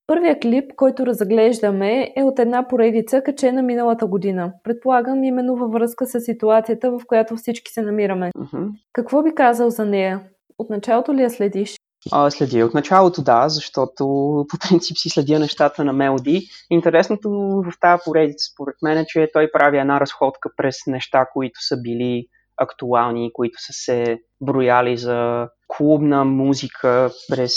Първият 0.07 0.41
клип, 0.41 0.71
който 0.75 1.05
разглеждаме, 1.05 2.13
е 2.15 2.23
от 2.23 2.39
една 2.39 2.67
поредица, 2.67 3.21
качена 3.21 3.61
миналата 3.61 4.07
година. 4.07 4.53
Предполагам 4.63 5.23
именно 5.23 5.55
във 5.55 5.71
връзка 5.71 6.05
с 6.05 6.19
ситуацията, 6.19 6.91
в 6.91 7.01
която 7.07 7.35
всички 7.35 7.71
се 7.71 7.81
намираме. 7.81 8.31
Uh-huh. 8.37 8.69
Какво 8.93 9.23
би 9.23 9.35
казал 9.35 9.69
за 9.69 9.85
нея? 9.85 10.21
От 10.57 10.69
началото 10.69 11.13
ли 11.13 11.21
я 11.21 11.29
следиш? 11.29 11.75
А, 12.11 12.31
следя 12.31 12.65
от 12.65 12.73
началото, 12.73 13.21
да, 13.21 13.49
защото 13.49 14.05
по 14.49 14.57
принцип 14.69 14.97
си 14.97 15.09
следя 15.09 15.39
нещата 15.39 15.83
на 15.83 15.93
Мелоди. 15.93 16.47
Интересното 16.69 17.29
в 17.65 17.71
тази 17.81 18.01
поредица, 18.05 18.45
според 18.53 18.75
мен, 18.83 18.97
е, 18.97 19.05
че 19.07 19.29
той 19.33 19.51
прави 19.53 19.77
една 19.77 19.99
разходка 19.99 20.49
през 20.57 20.75
неща, 20.87 21.25
които 21.33 21.59
са 21.61 21.77
били 21.81 22.25
актуални, 22.57 23.31
които 23.33 23.57
са 23.61 23.73
се 23.73 24.19
брояли 24.41 24.97
за 24.97 25.47
клубна 25.67 26.25
музика 26.25 27.11
през 27.29 27.53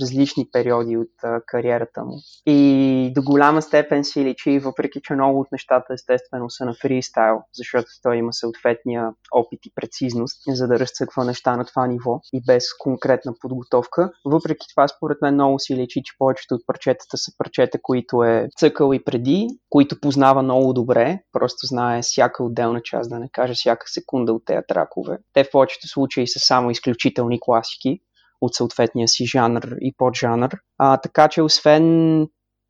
различни 0.00 0.48
периоди 0.52 0.96
от 0.96 1.08
а, 1.22 1.40
кариерата 1.46 2.04
му. 2.04 2.14
И 2.46 3.12
до 3.14 3.22
голяма 3.22 3.62
степен 3.62 4.04
си 4.04 4.24
личи, 4.24 4.58
въпреки 4.58 5.00
че 5.04 5.14
много 5.14 5.40
от 5.40 5.52
нещата 5.52 5.94
естествено 5.94 6.50
са 6.50 6.64
на 6.64 6.74
фристайл, 6.74 7.38
защото 7.54 7.86
той 8.02 8.16
има 8.16 8.32
съответния 8.32 9.10
опит 9.32 9.66
и 9.66 9.72
прецизност, 9.74 10.42
за 10.48 10.68
да 10.68 10.78
разцъква 10.78 11.24
неща 11.24 11.56
на 11.56 11.64
това 11.64 11.86
ниво 11.86 12.20
и 12.32 12.42
без 12.46 12.64
конкретна 12.78 13.32
подготовка. 13.40 14.10
Въпреки 14.24 14.66
това, 14.74 14.88
според 14.88 15.18
мен 15.22 15.34
много 15.34 15.58
си 15.58 15.76
личи, 15.76 16.02
че 16.04 16.14
повечето 16.18 16.54
от 16.54 16.66
парчетата 16.66 17.16
са 17.16 17.32
парчета, 17.38 17.78
които 17.82 18.22
е 18.24 18.48
цъкал 18.58 18.92
и 18.94 19.04
преди, 19.04 19.48
които 19.70 20.00
познава 20.00 20.42
много 20.42 20.72
добре, 20.72 21.18
просто 21.32 21.66
знае 21.66 22.02
всяка 22.02 22.44
отделна 22.44 22.80
част, 22.82 23.10
да 23.10 23.18
не 23.18 23.28
кажа 23.32 23.54
всяка 23.54 23.88
секунда 23.88 24.32
от 24.32 24.44
тези 24.44 24.62
тракове. 24.68 25.18
Те 25.32 25.44
в 25.44 25.50
повечето 25.52 25.88
случаи 25.88 26.26
са 26.26 26.38
само 26.38 26.70
изключителни 26.70 27.40
класики 27.50 27.98
от 28.40 28.54
съответния 28.54 29.08
си 29.08 29.26
жанр 29.26 29.76
и 29.80 29.94
поджанър. 29.96 30.56
А, 30.78 30.96
така 30.96 31.28
че 31.28 31.42
освен 31.42 32.26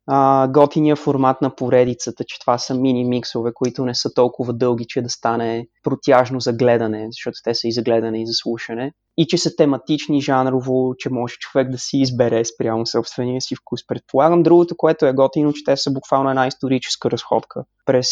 а, 0.07 0.47
готиния 0.47 0.95
формат 0.95 1.41
на 1.41 1.55
поредицата, 1.55 2.23
че 2.27 2.39
това 2.39 2.57
са 2.57 2.75
мини 2.75 3.05
миксове, 3.05 3.51
които 3.53 3.85
не 3.85 3.95
са 3.95 4.13
толкова 4.13 4.53
дълги, 4.53 4.85
че 4.87 5.01
да 5.01 5.09
стане 5.09 5.67
протяжно 5.83 6.39
за 6.39 6.53
гледане, 6.53 7.07
защото 7.11 7.37
те 7.43 7.55
са 7.55 7.67
и 7.67 7.71
за 7.71 7.81
гледане 7.81 8.21
и 8.21 8.27
за 8.27 8.33
слушане, 8.33 8.93
и 9.17 9.27
че 9.27 9.37
са 9.37 9.55
тематични 9.55 10.21
жанрово, 10.21 10.93
че 10.97 11.09
може 11.09 11.35
човек 11.39 11.69
да 11.69 11.77
си 11.77 11.97
избере 11.97 12.45
спрямо 12.45 12.87
собствения 12.87 13.41
си 13.41 13.55
вкус. 13.55 13.87
Предполагам 13.87 14.43
другото, 14.43 14.77
което 14.77 15.05
е 15.05 15.13
готино, 15.13 15.53
че 15.53 15.63
те 15.65 15.77
са 15.77 15.91
буквално 15.91 16.29
една 16.29 16.47
историческа 16.47 17.11
разходка 17.11 17.63
през 17.85 18.07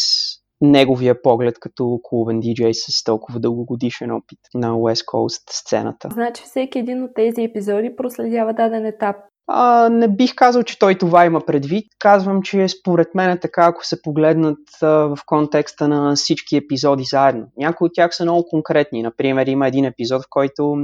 неговия 0.60 1.22
поглед 1.22 1.54
като 1.60 2.00
клубен 2.02 2.40
диджей 2.40 2.74
с 2.74 3.04
толкова 3.04 3.40
дългогодишен 3.40 4.10
опит 4.10 4.38
на 4.54 4.72
West 4.72 5.04
Coast 5.04 5.42
сцената. 5.50 6.08
Значи 6.12 6.42
всеки 6.42 6.78
един 6.78 7.02
от 7.02 7.10
тези 7.14 7.42
епизоди 7.42 7.96
проследява 7.96 8.52
даден 8.52 8.86
етап. 8.86 9.16
А, 9.52 9.88
не 9.88 10.08
бих 10.08 10.34
казал, 10.34 10.62
че 10.62 10.78
той 10.78 10.94
това 10.94 11.24
има 11.24 11.40
предвид. 11.40 11.86
Казвам, 11.98 12.42
че 12.42 12.68
според 12.68 13.14
мен 13.14 13.30
е 13.30 13.40
така, 13.40 13.66
ако 13.66 13.86
се 13.86 14.02
погледнат 14.02 14.58
а, 14.82 14.86
в 14.86 15.18
контекста 15.26 15.88
на 15.88 16.14
всички 16.14 16.56
епизоди 16.56 17.04
заедно. 17.04 17.46
Някои 17.56 17.86
от 17.86 17.94
тях 17.94 18.16
са 18.16 18.24
много 18.24 18.48
конкретни. 18.48 19.02
Например, 19.02 19.46
има 19.46 19.68
един 19.68 19.84
епизод, 19.84 20.22
в 20.22 20.26
който 20.30 20.76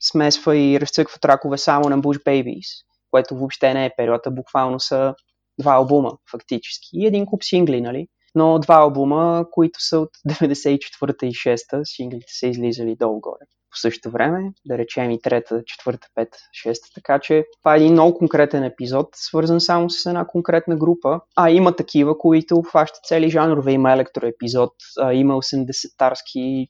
смесва 0.00 0.56
и 0.56 0.80
разцъква 0.80 1.18
тракове 1.18 1.58
само 1.58 1.88
на 1.88 1.98
Bush 1.98 2.24
Babies, 2.24 2.84
което 3.10 3.36
въобще 3.36 3.74
не 3.74 3.86
е 3.86 3.90
периода, 3.96 4.30
буквално 4.30 4.80
са 4.80 5.14
два 5.60 5.72
албума, 5.72 6.12
фактически. 6.30 6.88
И 6.92 7.06
един 7.06 7.26
куп 7.26 7.44
сингли, 7.44 7.80
нали? 7.80 8.06
Но 8.34 8.58
два 8.58 8.74
албума, 8.74 9.46
които 9.50 9.80
са 9.80 9.98
от 9.98 10.10
94-та 10.28 11.26
и 11.26 11.32
6-та, 11.32 11.80
синглите 11.84 12.32
са 12.32 12.46
излизали 12.46 12.96
долу-горе 12.96 13.46
по 13.72 13.78
същото 13.78 14.10
време, 14.10 14.52
да 14.66 14.78
речем 14.78 15.10
и 15.10 15.20
трета, 15.20 15.62
четвърта, 15.66 16.08
пета, 16.14 16.38
шеста. 16.52 16.88
Така 16.94 17.18
че 17.18 17.44
това 17.60 17.74
е 17.74 17.76
един 17.76 17.92
много 17.92 18.18
конкретен 18.18 18.64
епизод, 18.64 19.08
свързан 19.14 19.60
само 19.60 19.90
с 19.90 20.06
една 20.06 20.26
конкретна 20.26 20.76
група. 20.76 21.20
А 21.36 21.50
има 21.50 21.76
такива, 21.76 22.18
които 22.18 22.56
обхващат 22.56 23.04
цели 23.04 23.30
жанрове. 23.30 23.72
Има 23.72 23.92
електроепизод, 23.92 24.72
има 25.12 25.34
80-тарски 25.34 26.68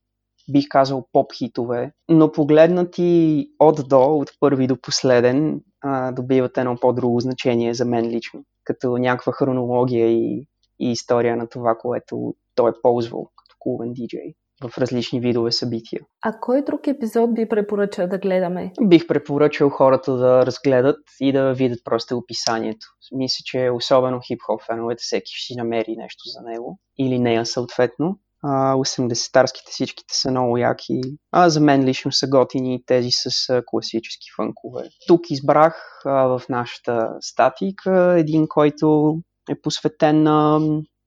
бих 0.53 0.65
казал 0.69 1.09
поп-хитове, 1.13 1.93
но 2.09 2.33
погледнати 2.33 3.47
от 3.59 3.89
до, 3.89 4.17
от 4.17 4.31
първи 4.41 4.67
до 4.67 4.77
последен, 4.81 5.61
а, 5.81 6.13
добиват 6.13 6.59
едно 6.59 6.77
по-друго 6.81 7.21
значение 7.21 7.75
за 7.75 7.85
мен 7.85 8.07
лично, 8.09 8.45
като 8.65 8.97
някаква 8.97 9.33
хронология 9.33 10.09
и 10.09 10.47
и 10.81 10.91
история 10.91 11.37
на 11.37 11.49
това, 11.49 11.75
което 11.79 12.35
той 12.55 12.71
е 12.71 12.81
ползвал 12.83 13.31
като 13.37 13.57
клубен 13.59 13.93
диджей 13.93 14.35
в 14.65 14.79
различни 14.79 15.21
видове 15.21 15.53
събития. 15.53 16.01
А 16.23 16.41
кой 16.41 16.63
друг 16.63 16.87
епизод 16.87 17.35
би 17.35 17.49
препоръчал 17.49 18.07
да 18.07 18.19
гледаме? 18.19 18.73
Бих 18.83 19.07
препоръчал 19.07 19.71
хората 19.71 20.17
да 20.17 20.47
разгледат 20.47 20.99
и 21.21 21.33
да 21.33 21.53
видят 21.53 21.81
просто 21.85 22.17
описанието. 22.17 22.87
Мисля, 23.13 23.43
че 23.45 23.71
особено 23.71 24.21
хип-хоп 24.21 24.67
феновете 24.67 25.03
всеки 25.03 25.33
ще 25.35 25.47
си 25.47 25.59
намери 25.59 25.97
нещо 25.97 26.23
за 26.27 26.51
него. 26.51 26.79
Или 26.99 27.19
нея 27.19 27.47
съответно. 27.47 28.19
80-тарските 28.45 29.71
всичките 29.71 30.15
са 30.15 30.31
много 30.31 30.59
яки. 30.59 31.01
А 31.33 31.51
за 31.51 31.61
мен 31.61 31.85
лично 31.85 32.13
са 32.13 32.29
готини 32.29 32.83
тези 32.87 33.09
с 33.11 33.63
класически 33.67 34.27
фънкове. 34.37 34.83
Тук 35.07 35.31
избрах 35.31 36.03
а, 36.05 36.11
в 36.11 36.43
нашата 36.49 37.09
статика 37.21 38.15
един, 38.19 38.47
който 38.49 39.17
е 39.51 39.61
посветен 39.63 40.23
на 40.23 40.61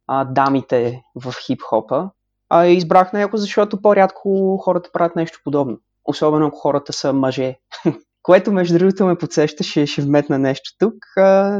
а, 0.07 0.25
дамите 0.25 1.03
в 1.15 1.33
хип-хопа. 1.47 2.09
А 2.49 2.65
избрах 2.65 3.13
него, 3.13 3.37
защото 3.37 3.81
по-рядко 3.81 4.57
хората 4.57 4.89
правят 4.93 5.15
нещо 5.15 5.39
подобно. 5.43 5.77
Особено 6.05 6.45
ако 6.45 6.57
хората 6.57 6.93
са 6.93 7.13
мъже, 7.13 7.55
Което, 8.25 8.51
между 8.51 8.77
другото, 8.77 9.05
ме 9.05 9.17
подсеща, 9.17 9.63
ще, 9.63 9.87
ще 9.87 10.01
вметна 10.01 10.39
нещо 10.39 10.71
тук. 10.79 10.95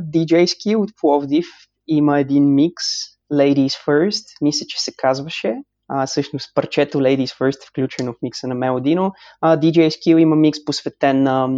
DJ 0.02 0.46
Ski 0.46 0.76
от 0.76 0.90
Пловдив 1.02 1.46
има 1.88 2.20
един 2.20 2.54
микс 2.54 2.84
Ladies 3.34 3.86
First, 3.88 4.24
мисля, 4.42 4.66
че 4.70 4.82
се 4.82 4.92
казваше. 4.98 5.56
А, 5.88 6.08
всъщност 6.08 6.56
парчето 6.56 6.98
Ladies 6.98 7.40
First 7.40 7.64
е 7.64 7.68
включено 7.70 8.14
в 8.14 8.16
микса 8.22 8.48
на 8.48 8.56
Мелодино. 8.56 9.12
DJ 9.44 9.88
Skill 9.88 10.18
има 10.18 10.36
микс 10.36 10.66
посветен 10.66 11.24
на 11.24 11.50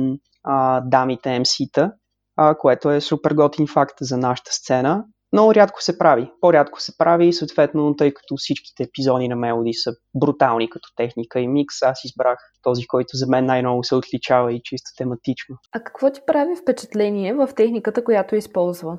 а, 0.44 0.82
дамите 0.82 1.30
MC-та, 1.30 1.92
а, 2.38 2.56
което 2.58 2.91
е 2.91 3.01
супер 3.01 3.34
готин 3.34 3.67
факт 3.67 3.96
за 4.01 4.17
нашата 4.17 4.53
сцена. 4.53 5.06
Много 5.34 5.56
рядко 5.56 5.82
се 5.84 5.98
прави. 5.98 6.32
По-рядко 6.41 6.82
се 6.82 6.98
прави 6.98 7.27
и 7.27 7.34
съответно, 7.34 7.96
тъй 7.96 8.13
като 8.13 8.36
всичките 8.38 8.84
епизоди 8.84 9.27
на 9.27 9.36
Мелоди 9.36 9.74
са 9.74 9.91
брутални 10.15 10.70
като 10.70 10.89
техника 10.96 11.39
и 11.39 11.48
микс, 11.48 11.82
аз 11.82 12.03
избрах 12.06 12.38
този, 12.63 12.88
който 12.88 13.10
за 13.13 13.27
мен 13.27 13.46
най-много 13.46 13.84
се 13.84 13.96
отличава 13.96 14.53
и 14.53 14.62
чисто 14.63 14.89
тематично. 14.98 15.56
А 15.74 15.79
какво 15.79 16.12
ти 16.12 16.22
прави 16.27 16.56
впечатление 16.62 17.34
в 17.34 17.50
техниката, 17.56 18.03
която 18.03 18.36
използва? 18.36 18.98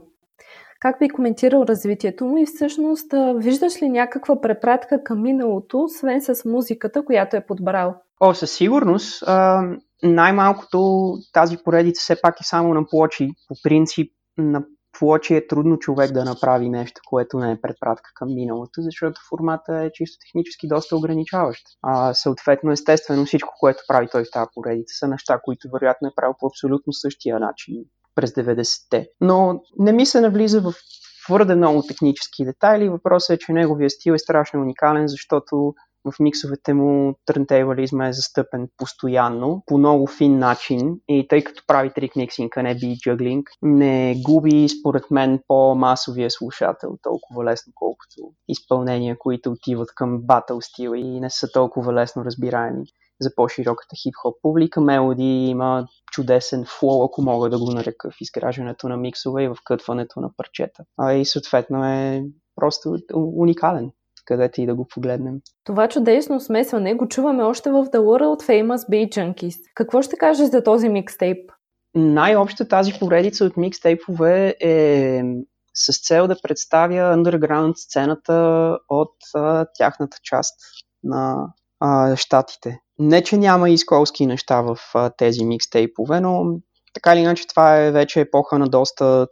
Как 0.80 0.98
би 0.98 1.08
коментирал 1.08 1.64
развитието 1.68 2.24
му 2.24 2.38
и 2.38 2.46
всъщност 2.46 3.06
виждаш 3.34 3.82
ли 3.82 3.88
някаква 3.88 4.40
препратка 4.40 5.04
към 5.04 5.22
миналото, 5.22 5.82
освен 5.82 6.22
с 6.22 6.44
музиката, 6.44 7.04
която 7.04 7.36
е 7.36 7.46
подбрал? 7.46 7.94
О, 8.20 8.34
със 8.34 8.52
сигурност. 8.52 9.24
А, 9.26 9.62
най-малкото 10.02 11.12
тази 11.32 11.56
поредица 11.64 12.00
все 12.00 12.20
пак 12.22 12.40
е 12.40 12.44
само 12.44 12.74
на 12.74 12.86
плочи. 12.86 13.30
По 13.48 13.54
принцип 13.62 14.12
на 14.38 14.64
плочи 14.98 15.34
е 15.34 15.46
трудно 15.46 15.78
човек 15.78 16.12
да 16.12 16.24
направи 16.24 16.68
нещо, 16.68 17.00
което 17.08 17.38
не 17.38 17.52
е 17.52 17.60
препратка 17.60 18.10
към 18.14 18.34
миналото, 18.34 18.82
защото 18.82 19.20
формата 19.30 19.76
е 19.84 19.92
чисто 19.92 20.18
технически 20.20 20.68
доста 20.68 20.96
ограничаващ. 20.96 21.62
А, 21.82 22.14
съответно, 22.14 22.72
естествено, 22.72 23.24
всичко, 23.24 23.54
което 23.60 23.82
прави 23.88 24.08
той 24.12 24.24
в 24.24 24.30
тази 24.32 24.48
поредица 24.54 24.94
са 24.98 25.08
неща, 25.08 25.40
които 25.44 25.68
вероятно 25.74 26.08
е 26.08 26.14
правил 26.16 26.34
по 26.40 26.46
абсолютно 26.46 26.92
същия 26.92 27.38
начин 27.38 27.74
през 28.18 28.30
90-те. 28.30 29.08
Но 29.20 29.60
не 29.78 29.92
ми 29.92 30.06
се 30.06 30.20
навлиза 30.20 30.60
в 30.60 30.72
твърде 31.26 31.54
много 31.54 31.82
технически 31.88 32.44
детайли. 32.44 32.88
Въпросът 32.88 33.30
е, 33.30 33.38
че 33.38 33.52
неговия 33.52 33.90
стил 33.90 34.12
е 34.12 34.18
страшно 34.18 34.60
уникален, 34.60 35.08
защото 35.08 35.74
в 36.04 36.20
миксовете 36.20 36.74
му 36.74 37.14
търнтейбълизма 37.26 38.08
е 38.08 38.12
застъпен 38.12 38.68
постоянно, 38.76 39.62
по 39.66 39.78
много 39.78 40.06
фин 40.06 40.38
начин 40.38 40.96
и 41.08 41.28
тъй 41.28 41.44
като 41.44 41.62
прави 41.66 41.90
трик 41.94 42.16
миксинг, 42.16 42.56
а 42.56 42.62
не 42.62 42.74
би 42.74 42.96
джъглинг, 42.98 43.50
не 43.62 44.22
губи 44.24 44.68
според 44.68 45.10
мен 45.10 45.40
по-масовия 45.48 46.30
слушател 46.30 46.98
толкова 47.02 47.44
лесно, 47.44 47.72
колкото 47.76 48.16
изпълнения, 48.48 49.16
които 49.18 49.50
отиват 49.50 49.88
към 49.94 50.18
батъл 50.22 50.60
стил 50.60 50.92
и 50.96 51.20
не 51.20 51.30
са 51.30 51.48
толкова 51.52 51.92
лесно 51.92 52.24
разбираеми 52.24 52.84
за 53.20 53.34
по-широката 53.34 53.96
хип-хоп 54.02 54.36
публика. 54.42 54.80
Мелоди 54.80 55.24
има 55.24 55.86
чудесен 56.12 56.64
флоу, 56.78 57.04
ако 57.04 57.22
мога 57.22 57.50
да 57.50 57.58
го 57.58 57.70
нарека, 57.70 58.10
в 58.10 58.20
изграждането 58.20 58.88
на 58.88 58.96
миксове 58.96 59.42
и 59.42 59.48
в 59.48 59.56
кътването 59.64 60.20
на 60.20 60.30
парчета. 60.36 60.84
А 60.98 61.12
и 61.12 61.24
съответно 61.24 61.84
е 61.84 62.24
просто 62.56 62.96
уникален 63.14 63.90
където 64.28 64.60
и 64.60 64.66
да 64.66 64.74
го 64.74 64.88
погледнем. 64.88 65.34
Това 65.64 65.88
чудесно 65.88 66.40
смесване 66.40 66.94
го 66.94 67.08
чуваме 67.08 67.42
още 67.42 67.70
в 67.70 67.84
The 67.84 67.98
World 67.98 68.48
Famous 68.48 68.90
Beat 68.90 69.16
Junkies. 69.16 69.56
Какво 69.74 70.02
ще 70.02 70.16
кажеш 70.16 70.48
за 70.48 70.62
този 70.62 70.88
микстейп? 70.88 71.50
Най-общо 71.94 72.64
тази 72.64 72.92
поредица 73.00 73.44
от 73.44 73.56
микстейпове 73.56 74.56
е 74.60 75.22
с 75.74 76.06
цел 76.06 76.26
да 76.26 76.40
представя 76.42 77.16
underground 77.16 77.72
сцената 77.76 78.78
от 78.88 79.14
а, 79.34 79.66
тяхната 79.74 80.16
част 80.22 80.60
на 81.02 81.46
а, 81.80 82.16
щатите. 82.16 82.80
Не, 82.98 83.22
че 83.22 83.36
няма 83.36 83.70
изколски 83.70 84.26
неща 84.26 84.60
в 84.60 84.78
а, 84.94 85.10
тези 85.10 85.44
микстейпове, 85.44 86.20
но 86.20 86.44
така 86.94 87.14
или 87.14 87.20
иначе 87.20 87.46
това 87.46 87.76
е 87.76 87.90
вече 87.90 88.20
епоха 88.20 88.58
на 88.58 88.68
доста 88.68 89.28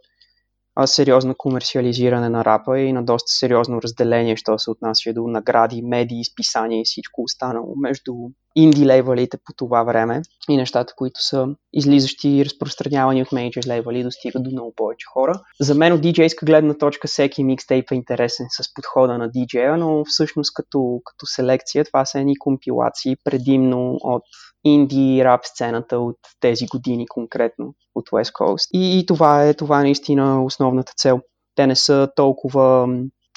сериозно 0.85 1.35
комерциализиране 1.37 2.29
на 2.29 2.45
рапа 2.45 2.79
и 2.79 2.93
на 2.93 3.03
доста 3.03 3.27
сериозно 3.27 3.81
разделение, 3.81 4.35
що 4.35 4.59
се 4.59 4.71
отнася 4.71 5.13
до 5.13 5.27
награди, 5.27 5.81
медии, 5.81 6.25
списания 6.25 6.81
и 6.81 6.85
всичко 6.85 7.23
останало 7.23 7.73
между 7.81 8.13
инди 8.55 8.85
лейбълите 8.85 9.37
по 9.45 9.53
това 9.53 9.83
време 9.83 10.21
и 10.49 10.57
нещата, 10.57 10.93
които 10.95 11.23
са 11.23 11.47
излизащи 11.73 12.29
и 12.29 12.45
разпространявани 12.45 13.21
от 13.21 13.31
мейджор 13.31 13.61
лейбъли 13.67 14.03
достигат 14.03 14.43
до 14.43 14.49
много 14.49 14.73
повече 14.75 15.05
хора. 15.13 15.41
За 15.61 15.75
мен 15.75 15.93
от 15.93 16.01
диджейска 16.01 16.45
гледна 16.45 16.73
точка 16.73 17.07
всеки 17.07 17.43
микстейп 17.43 17.91
е 17.91 17.95
интересен 17.95 18.45
с 18.49 18.73
подхода 18.73 19.17
на 19.17 19.29
диджея, 19.29 19.77
но 19.77 20.03
всъщност 20.05 20.53
като, 20.53 21.01
като 21.05 21.25
селекция 21.25 21.85
това 21.85 22.05
са 22.05 22.19
едни 22.19 22.37
компилации 22.37 23.15
предимно 23.23 23.97
от 24.01 24.23
инди 24.63 25.21
рап 25.23 25.45
сцената 25.45 25.99
от 25.99 26.17
тези 26.39 26.65
години 26.65 27.07
конкретно 27.07 27.73
от 27.95 28.09
West 28.09 28.31
Coast. 28.31 28.69
И, 28.73 28.99
и 28.99 29.05
това 29.05 29.45
е 29.45 29.53
това 29.53 29.79
е 29.79 29.83
наистина 29.83 30.43
основната 30.43 30.93
цел. 30.97 31.21
Те 31.55 31.67
не 31.67 31.75
са 31.75 32.09
толкова 32.15 32.87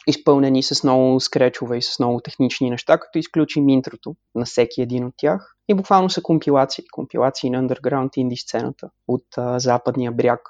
изпълнени 0.06 0.62
с 0.62 0.84
много 0.84 1.20
скречове 1.20 1.76
и 1.76 1.82
с 1.82 1.98
много 1.98 2.20
технични 2.20 2.70
неща, 2.70 2.98
като 2.98 3.18
изключим 3.18 3.68
интрото 3.68 4.16
на 4.34 4.44
всеки 4.44 4.82
един 4.82 5.04
от 5.04 5.14
тях. 5.16 5.54
И 5.68 5.74
буквално 5.74 6.10
са 6.10 6.22
компилации, 6.22 6.84
компилации 6.92 7.50
на 7.50 7.62
underground 7.62 8.10
инди 8.16 8.36
сцената 8.36 8.90
от 9.08 9.24
а, 9.36 9.58
западния 9.58 10.12
бряг. 10.12 10.40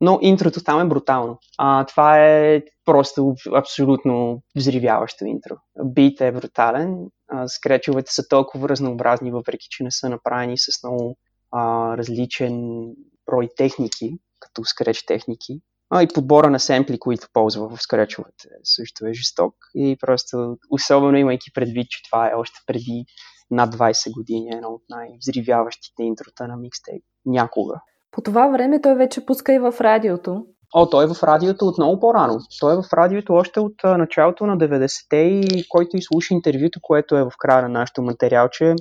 Но 0.00 0.18
интрото 0.22 0.64
там 0.64 0.80
е 0.80 0.88
брутално. 0.88 1.38
А, 1.58 1.84
това 1.84 2.26
е 2.26 2.62
просто 2.84 3.34
абсолютно 3.54 4.42
взривяващо 4.56 5.24
интро. 5.24 5.54
Бит 5.84 6.20
е 6.20 6.32
брутален, 6.32 7.06
а, 7.28 7.48
скречовете 7.48 8.12
са 8.12 8.28
толкова 8.28 8.68
разнообразни, 8.68 9.30
въпреки 9.30 9.66
че 9.70 9.82
не 9.82 9.90
са 9.90 10.08
направени 10.08 10.58
с 10.58 10.82
много 10.84 11.16
а, 11.52 11.96
различен 11.96 12.84
брой 13.26 13.48
техники, 13.56 14.18
като 14.40 14.64
скреч 14.64 15.06
техники. 15.06 15.60
А 15.90 16.02
и 16.02 16.08
подбора 16.08 16.50
на 16.50 16.60
семпли, 16.60 16.98
които 16.98 17.28
ползва 17.32 17.68
в 17.68 17.82
скречовете 17.82 18.48
също 18.64 19.06
е 19.06 19.12
жесток. 19.12 19.54
И 19.74 19.96
просто, 20.00 20.56
особено 20.70 21.18
имайки 21.18 21.52
предвид, 21.54 21.88
че 21.90 22.02
това 22.10 22.30
е 22.30 22.34
още 22.34 22.58
преди 22.66 23.04
над 23.50 23.74
20 23.74 24.12
години, 24.12 24.50
едно 24.52 24.68
от 24.68 24.82
най-взривяващите 24.88 26.02
интрота 26.02 26.48
на 26.48 26.56
микстейп. 26.56 27.04
Някога. 27.26 27.80
По 28.10 28.22
това 28.22 28.48
време 28.48 28.80
той 28.80 28.94
вече 28.94 29.26
пуска 29.26 29.54
и 29.54 29.58
в 29.58 29.74
радиото. 29.80 30.44
О, 30.74 30.86
той 30.90 31.04
е 31.04 31.14
в 31.14 31.22
радиото 31.22 31.64
от 31.64 31.78
много 31.78 32.00
по-рано. 32.00 32.38
Той 32.60 32.72
е 32.72 32.76
в 32.76 32.92
радиото 32.92 33.32
още 33.32 33.60
от 33.60 33.74
началото 33.84 34.46
на 34.46 34.58
90-те 34.58 35.16
и 35.16 35.64
който 35.68 35.96
изслуша 35.96 36.34
интервюто, 36.34 36.78
което 36.82 37.16
е 37.16 37.24
в 37.24 37.32
края 37.38 37.62
на 37.62 37.68
нашото 37.68 38.02
материалче, 38.02 38.74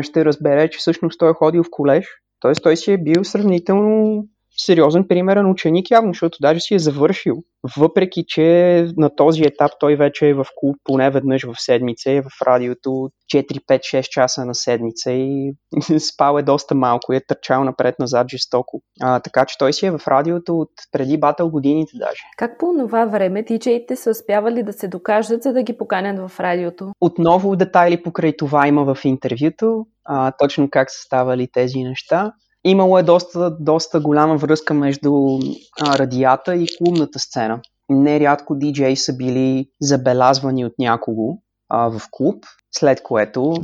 ще 0.00 0.24
разбере, 0.24 0.70
че 0.70 0.78
всъщност 0.78 1.18
той 1.18 1.30
е 1.30 1.34
ходил 1.34 1.62
в 1.62 1.70
колеж. 1.70 2.06
Тоест 2.40 2.62
той 2.62 2.76
си 2.76 2.92
е 2.92 2.98
бил 2.98 3.24
сравнително 3.24 4.24
сериозен 4.56 5.08
примерен 5.08 5.50
ученик 5.50 5.90
явно, 5.90 6.12
защото 6.12 6.38
даже 6.40 6.60
си 6.60 6.74
е 6.74 6.78
завършил. 6.78 7.42
Въпреки, 7.76 8.24
че 8.28 8.88
на 8.96 9.16
този 9.16 9.42
етап 9.42 9.70
той 9.80 9.96
вече 9.96 10.28
е 10.28 10.34
в 10.34 10.46
клуб 10.56 10.76
поне 10.84 11.10
веднъж 11.10 11.44
в 11.44 11.54
седмица 11.56 12.10
и 12.10 12.16
е 12.16 12.22
в 12.22 12.42
радиото 12.46 13.10
4-5-6 13.34 14.02
часа 14.02 14.44
на 14.44 14.54
седмица 14.54 15.12
и 15.12 15.52
спал 15.98 16.38
е 16.38 16.42
доста 16.42 16.74
малко 16.74 17.12
и 17.12 17.16
е 17.16 17.26
търчал 17.26 17.64
напред-назад 17.64 18.26
жестоко. 18.30 18.82
А, 19.02 19.20
така 19.20 19.44
че 19.44 19.58
той 19.58 19.72
си 19.72 19.86
е 19.86 19.90
в 19.90 20.00
радиото 20.08 20.58
от 20.58 20.70
преди 20.92 21.18
батъл 21.18 21.50
годините 21.50 21.92
даже. 21.98 22.22
Как 22.36 22.58
по 22.58 22.74
това 22.78 23.04
време 23.04 23.42
диджеите 23.42 23.96
са 23.96 24.10
успявали 24.10 24.62
да 24.62 24.72
се 24.72 24.88
докажат, 24.88 25.42
за 25.42 25.52
да 25.52 25.62
ги 25.62 25.76
поканят 25.76 26.30
в 26.30 26.40
радиото? 26.40 26.92
Отново 27.00 27.56
детайли 27.56 28.02
покрай 28.02 28.36
това 28.36 28.68
има 28.68 28.94
в 28.94 29.04
интервюто, 29.04 29.86
а, 30.04 30.32
точно 30.32 30.70
как 30.70 30.90
са 30.90 31.02
ставали 31.02 31.48
тези 31.52 31.78
неща. 31.78 32.32
Имало 32.68 32.98
е 32.98 33.02
доста, 33.02 33.56
доста 33.60 34.00
голяма 34.00 34.36
връзка 34.36 34.74
между 34.74 35.12
а, 35.80 35.98
радията 35.98 36.56
и 36.56 36.66
клубната 36.78 37.18
сцена. 37.18 37.60
Нерядко 37.88 38.54
диджеи 38.54 38.96
са 38.96 39.16
били 39.16 39.68
забелязвани 39.80 40.64
от 40.64 40.72
някого 40.78 41.38
а, 41.68 41.90
в 41.90 42.00
клуб, 42.10 42.44
след 42.70 43.02
което 43.02 43.54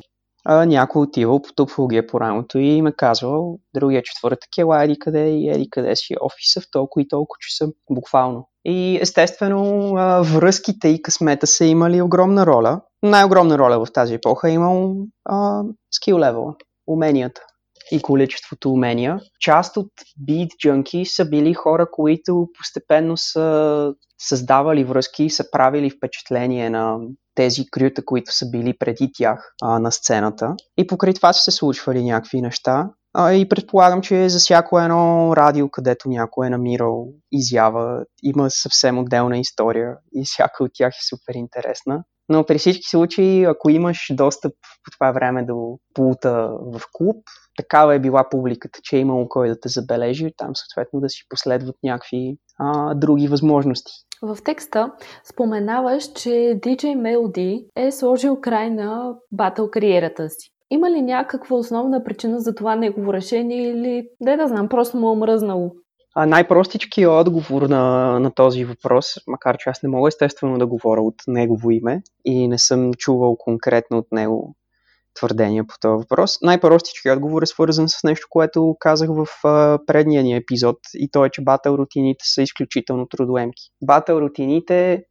а, 0.45 0.67
някой 0.67 1.03
отивал, 1.03 1.43
потупвал 1.43 1.89
ги 1.89 2.07
по 2.07 2.21
рамото 2.21 2.59
и 2.59 2.67
им 2.67 2.87
е 2.87 2.93
казвал 2.93 3.59
другия 3.75 4.03
четвъртък 4.03 4.59
е 4.59 4.85
еди 4.85 4.99
къде 4.99 5.29
и 5.29 5.49
еди 5.49 5.71
къде 5.71 5.97
си 5.97 6.15
офиса 6.21 6.61
в 6.61 6.65
толкова 6.73 7.03
и 7.03 7.09
толкова 7.09 7.39
часа, 7.41 7.73
буквално. 7.91 8.49
И 8.65 8.99
естествено 9.01 9.93
а, 9.97 10.23
връзките 10.23 10.89
и 10.89 11.03
късмета 11.03 11.47
са 11.47 11.65
имали 11.65 12.03
огромна 12.03 12.47
роля. 12.47 12.81
Най-огромна 13.03 13.59
роля 13.59 13.85
в 13.85 13.93
тази 13.93 14.15
епоха 14.15 14.51
е 14.51 14.53
имал 14.53 14.97
скил 15.91 16.19
левела, 16.19 16.55
уменията 16.87 17.43
и 17.93 18.03
количеството 18.03 18.71
умения. 18.73 19.21
Част 19.41 19.77
от 19.77 19.91
Beat 20.29 20.49
Junkie 20.49 21.05
са 21.05 21.25
били 21.25 21.55
хора, 21.55 21.87
които 21.93 22.49
постепенно 22.59 23.17
са 23.17 23.95
създавали 24.19 24.85
връзки 24.85 25.25
и 25.25 25.31
са 25.31 25.51
правили 25.51 25.91
впечатление 25.91 26.71
на 26.71 26.99
тези 27.35 27.71
крюта, 27.71 28.05
които 28.05 28.33
са 28.33 28.51
били 28.51 28.79
преди 28.79 29.11
тях 29.15 29.53
а, 29.63 29.79
на 29.79 29.93
сцената. 29.93 30.55
И 30.79 30.87
покрай 30.87 31.15
това 31.15 31.33
са 31.33 31.43
се 31.43 31.51
случвали 31.51 32.05
някакви 32.05 32.43
неща. 32.43 32.91
А, 33.15 33.33
и 33.33 33.49
предполагам, 33.49 34.03
че 34.03 34.29
за 34.29 34.39
всяко 34.39 34.81
едно 34.81 35.37
радио, 35.37 35.69
където 35.71 36.09
някой 36.09 36.47
е 36.47 36.51
намирал 36.51 37.09
изява, 37.33 38.05
има 38.23 38.51
съвсем 38.51 38.99
отделна 38.99 39.39
история 39.39 39.97
и 40.15 40.25
всяка 40.25 40.65
от 40.65 40.71
тях 40.75 40.95
е 40.95 41.07
супер 41.09 41.35
интересна. 41.35 42.05
Но 42.29 42.45
при 42.45 42.59
всички 42.59 42.89
случаи, 42.91 43.45
ако 43.45 43.71
имаш 43.71 44.07
достъп 44.11 44.53
по 44.85 44.91
това 44.91 45.13
време 45.13 45.45
до 45.45 45.79
пулта 45.95 46.49
в 46.73 46.81
клуб, 46.93 47.17
такава 47.57 47.95
е 47.95 47.99
била 47.99 48.29
публиката, 48.31 48.79
че 48.83 48.97
е 48.97 49.01
имало 49.01 49.29
кой 49.29 49.49
да 49.49 49.61
те 49.61 49.69
забележи, 49.69 50.33
там 50.37 50.51
съответно 50.57 51.01
да 51.01 51.09
си 51.09 51.23
последват 51.29 51.77
някакви 51.83 52.37
а, 52.59 52.95
други 52.95 53.29
възможности. 53.29 53.93
В 54.23 54.39
текста 54.45 54.93
споменаваш, 55.25 56.13
че 56.13 56.31
DJ 56.31 56.85
Melody 56.85 57.67
е 57.77 57.93
сложил 57.93 58.41
край 58.41 58.71
на 58.71 59.15
батъл 59.33 59.71
кариерата 59.71 60.31
си. 60.31 60.51
Има 60.71 60.91
ли 60.91 61.03
някаква 61.03 61.57
основна 61.57 62.05
причина 62.05 62.41
за 62.41 62.55
това 62.55 62.77
негово 62.77 63.13
решение 63.13 63.71
или, 63.71 64.09
да 64.21 64.37
да 64.37 64.49
знам, 64.49 64.69
просто 64.69 64.97
му 64.97 65.09
е 65.09 65.11
омръзнало? 65.11 65.73
А 66.15 66.27
най-простичкият 66.27 67.11
отговор 67.11 67.63
на, 67.63 68.19
на 68.21 68.35
този 68.35 68.65
въпрос, 68.65 69.07
макар 69.27 69.57
че 69.59 69.71
аз 69.71 69.83
не 69.83 69.89
мога 69.89 70.09
естествено 70.09 70.59
да 70.59 70.67
говоря 70.67 71.01
от 71.01 71.15
негово 71.27 71.71
име 71.71 72.03
и 72.25 72.49
не 72.49 72.59
съм 72.59 72.95
чувал 72.95 73.37
конкретно 73.37 73.99
от 73.99 74.13
него 74.13 74.57
твърдения 75.15 75.67
по 75.67 75.75
този 75.81 76.03
въпрос. 76.03 76.39
Най-простичкият 76.43 77.17
отговор 77.17 77.43
е 77.43 77.47
свързан 77.47 77.89
с 77.89 78.05
нещо, 78.05 78.27
което 78.31 78.77
казах 78.81 79.09
в 79.13 79.27
а, 79.45 79.79
предния 79.87 80.23
ни 80.23 80.37
епизод 80.37 80.79
и 80.95 81.11
то 81.11 81.25
е, 81.25 81.31
че 81.31 81.45
батъл 81.45 81.75
рутините 81.75 82.25
са 82.25 82.43
изключително 82.43 83.09
трудоемки. 83.09 83.63
Батъл 83.85 84.17
рутините, 84.17 85.05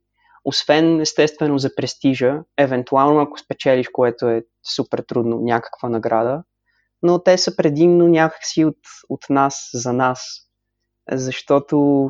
освен 0.46 1.02
естествено 1.02 1.58
за 1.58 1.76
престижа, 1.76 2.40
евентуално 2.58 3.20
ако 3.20 3.40
спечелиш, 3.40 3.88
което 3.94 4.28
е 4.28 4.44
супер 4.76 5.04
трудно, 5.08 5.40
някаква 5.42 5.90
награда, 5.90 6.44
но 7.04 7.24
те 7.24 7.38
са 7.38 7.56
предимно 7.56 8.08
някакси 8.08 8.66
от, 8.66 8.78
от 9.10 9.22
нас, 9.30 9.70
за 9.74 9.94
нас, 9.94 10.22
защото 11.12 12.10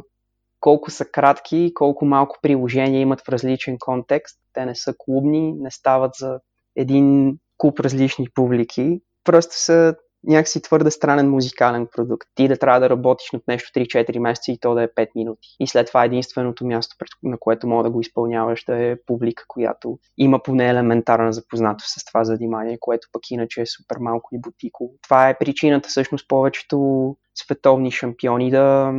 колко 0.59 0.91
са 0.91 1.05
кратки, 1.05 1.71
колко 1.73 2.05
малко 2.05 2.37
приложения 2.41 3.01
имат 3.01 3.21
в 3.21 3.29
различен 3.29 3.77
контекст, 3.79 4.39
те 4.53 4.65
не 4.65 4.75
са 4.75 4.93
клубни, 4.97 5.53
не 5.53 5.71
стават 5.71 6.11
за 6.15 6.39
един 6.75 7.37
куп 7.57 7.79
различни 7.79 8.27
публики, 8.35 9.01
просто 9.23 9.55
са 9.57 9.95
някакси 10.23 10.61
твърде 10.61 10.91
странен 10.91 11.29
музикален 11.29 11.87
продукт. 11.95 12.27
Ти 12.35 12.47
да 12.47 12.57
трябва 12.57 12.79
да 12.79 12.89
работиш 12.89 13.31
над 13.33 13.43
нещо 13.47 13.79
3-4 13.79 14.19
месеца 14.19 14.51
и 14.51 14.59
то 14.59 14.73
да 14.73 14.83
е 14.83 14.87
5 14.87 15.07
минути. 15.15 15.47
И 15.59 15.67
след 15.67 15.87
това 15.87 16.05
единственото 16.05 16.65
място, 16.65 16.95
на 17.23 17.37
което 17.39 17.67
мога 17.67 17.83
да 17.83 17.89
го 17.89 18.01
изпълняваш, 18.01 18.63
да 18.65 18.85
е 18.85 18.95
публика, 19.05 19.43
която 19.47 19.99
има 20.17 20.43
поне 20.43 20.69
елементарна 20.69 21.33
запознатост 21.33 21.99
с 21.99 22.05
това 22.05 22.23
занимание, 22.23 22.77
което 22.79 23.07
пък 23.11 23.21
иначе 23.31 23.61
е 23.61 23.65
супер 23.65 23.97
малко 23.99 24.29
и 24.35 24.41
бутико. 24.41 24.91
Това 25.01 25.29
е 25.29 25.37
причината 25.37 25.89
всъщност 25.89 26.27
повечето 26.27 27.15
световни 27.35 27.91
шампиони 27.91 28.51
да 28.51 28.93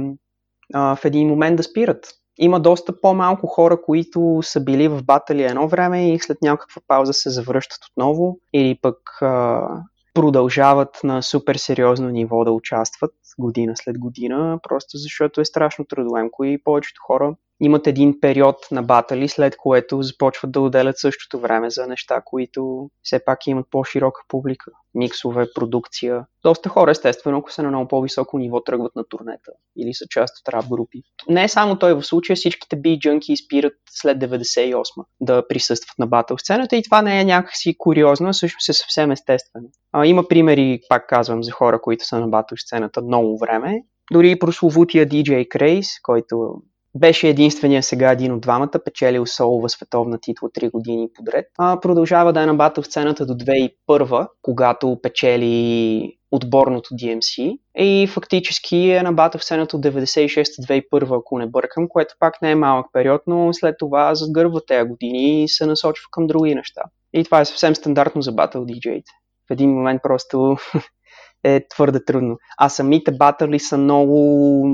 а, 0.75 0.97
в 0.97 1.05
един 1.05 1.29
момент 1.29 1.57
да 1.57 1.63
спират. 1.63 2.07
Има 2.39 2.61
доста 2.61 3.01
по-малко 3.01 3.47
хора, 3.47 3.83
които 3.83 4.41
са 4.43 4.61
били 4.61 4.89
в 4.89 5.05
батали 5.05 5.43
едно 5.43 5.69
време 5.69 6.13
и 6.13 6.19
след 6.19 6.39
някаква 6.43 6.83
пауза 6.89 7.13
се 7.13 7.31
завръщат 7.31 7.79
отново 7.91 8.39
или 8.53 8.79
пък 8.83 8.99
а, 9.21 9.67
продължават 10.15 11.01
на 11.05 11.23
супер 11.23 11.57
сериозно 11.57 12.09
ниво 12.09 12.45
да 12.45 12.53
участват 12.53 13.11
година 13.39 13.73
след 13.77 13.99
година, 13.99 14.59
просто 14.63 14.99
защото 14.99 15.41
е 15.41 15.45
страшно 15.45 15.85
трудоемко 15.85 16.45
и 16.45 16.63
повечето 16.65 17.01
хора 17.07 17.37
имат 17.65 17.87
един 17.87 18.21
период 18.21 18.57
на 18.71 18.83
батали, 18.83 19.29
след 19.29 19.57
което 19.57 20.03
започват 20.03 20.53
да 20.53 20.61
отделят 20.61 20.99
същото 20.99 21.41
време 21.41 21.71
за 21.71 21.87
неща, 21.87 22.23
които 22.25 22.91
все 23.03 23.25
пак 23.25 23.47
имат 23.47 23.67
по-широка 23.71 24.21
публика. 24.29 24.71
Миксове, 24.95 25.47
продукция. 25.55 26.27
Доста 26.43 26.69
хора, 26.69 26.91
естествено, 26.91 27.39
ако 27.39 27.53
са 27.53 27.63
на 27.63 27.69
много 27.69 27.89
по-високо 27.89 28.39
ниво, 28.39 28.61
тръгват 28.61 28.97
на 28.97 29.05
турнета 29.09 29.53
или 29.77 29.95
са 29.95 30.05
част 30.11 30.35
от 30.39 30.49
рап 30.49 30.69
групи. 30.69 31.03
Не 31.29 31.45
е 31.45 31.49
само 31.49 31.79
той 31.79 31.95
в 31.95 32.03
случая, 32.03 32.37
всичките 32.37 32.77
би 32.77 32.99
джънки 32.99 33.37
спират 33.37 33.73
след 33.91 34.19
98 34.19 34.85
да 35.21 35.49
присъстват 35.49 35.99
на 35.99 36.07
батъл 36.07 36.39
сцената 36.39 36.77
и 36.77 36.83
това 36.83 37.03
не 37.03 37.21
е 37.21 37.25
някакси 37.25 37.75
куриозно, 37.79 38.33
всъщност 38.33 38.69
е 38.69 38.73
съвсем 38.73 39.11
естествено. 39.11 39.69
А, 39.93 40.07
има 40.07 40.29
примери, 40.29 40.81
пак 40.89 41.09
казвам, 41.09 41.43
за 41.43 41.53
хора, 41.53 41.81
които 41.81 42.07
са 42.07 42.21
на 42.21 42.29
батъл 42.29 42.57
сцената 42.59 43.03
много 43.03 43.22
време. 43.41 43.83
Дори 44.13 44.31
и 44.31 44.39
прословутия 44.39 45.07
DJ 45.07 45.49
Крейс, 45.49 46.01
който 46.03 46.55
беше 46.99 47.29
единствения 47.29 47.83
сега 47.83 48.11
един 48.11 48.33
от 48.33 48.41
двамата, 48.41 48.81
печелил 48.85 49.27
солова 49.27 49.69
световна 49.69 50.19
титла 50.19 50.51
3 50.51 50.71
години 50.71 51.09
подред. 51.15 51.47
А, 51.59 51.81
продължава 51.81 52.33
да 52.33 52.43
е 52.43 52.47
на 52.47 52.55
батъл 52.55 52.85
сцената 52.85 53.27
до 53.27 53.33
2001, 53.35 54.29
когато 54.43 54.99
печели 55.03 56.19
отборното 56.31 56.95
DMC 56.95 57.59
и 57.79 58.07
фактически 58.07 58.91
е 58.91 59.03
на 59.03 59.13
батъл 59.13 59.41
сцената 59.41 59.77
от 59.77 59.85
96-2001, 59.85 61.19
ако 61.19 61.39
не 61.39 61.47
бъркам, 61.47 61.89
което 61.89 62.15
пак 62.19 62.43
не 62.43 62.51
е 62.51 62.55
малък 62.55 62.87
период, 62.93 63.23
но 63.27 63.53
след 63.53 63.75
това 63.79 64.15
загърва 64.15 64.61
тези 64.67 64.89
години 64.89 65.43
и 65.43 65.49
се 65.49 65.67
насочва 65.67 66.07
към 66.11 66.27
други 66.27 66.55
неща. 66.55 66.83
И 67.13 67.25
това 67.25 67.41
е 67.41 67.45
съвсем 67.45 67.75
стандартно 67.75 68.23
за 68.23 68.33
батъл 68.33 68.65
диджеите. 68.65 69.11
В 69.49 69.51
един 69.51 69.71
момент 69.71 70.03
просто 70.03 70.57
е 71.45 71.69
твърде 71.69 72.05
трудно. 72.05 72.37
А 72.59 72.69
самите 72.69 73.13
батъли 73.13 73.59
са 73.59 73.79
много 73.79 74.65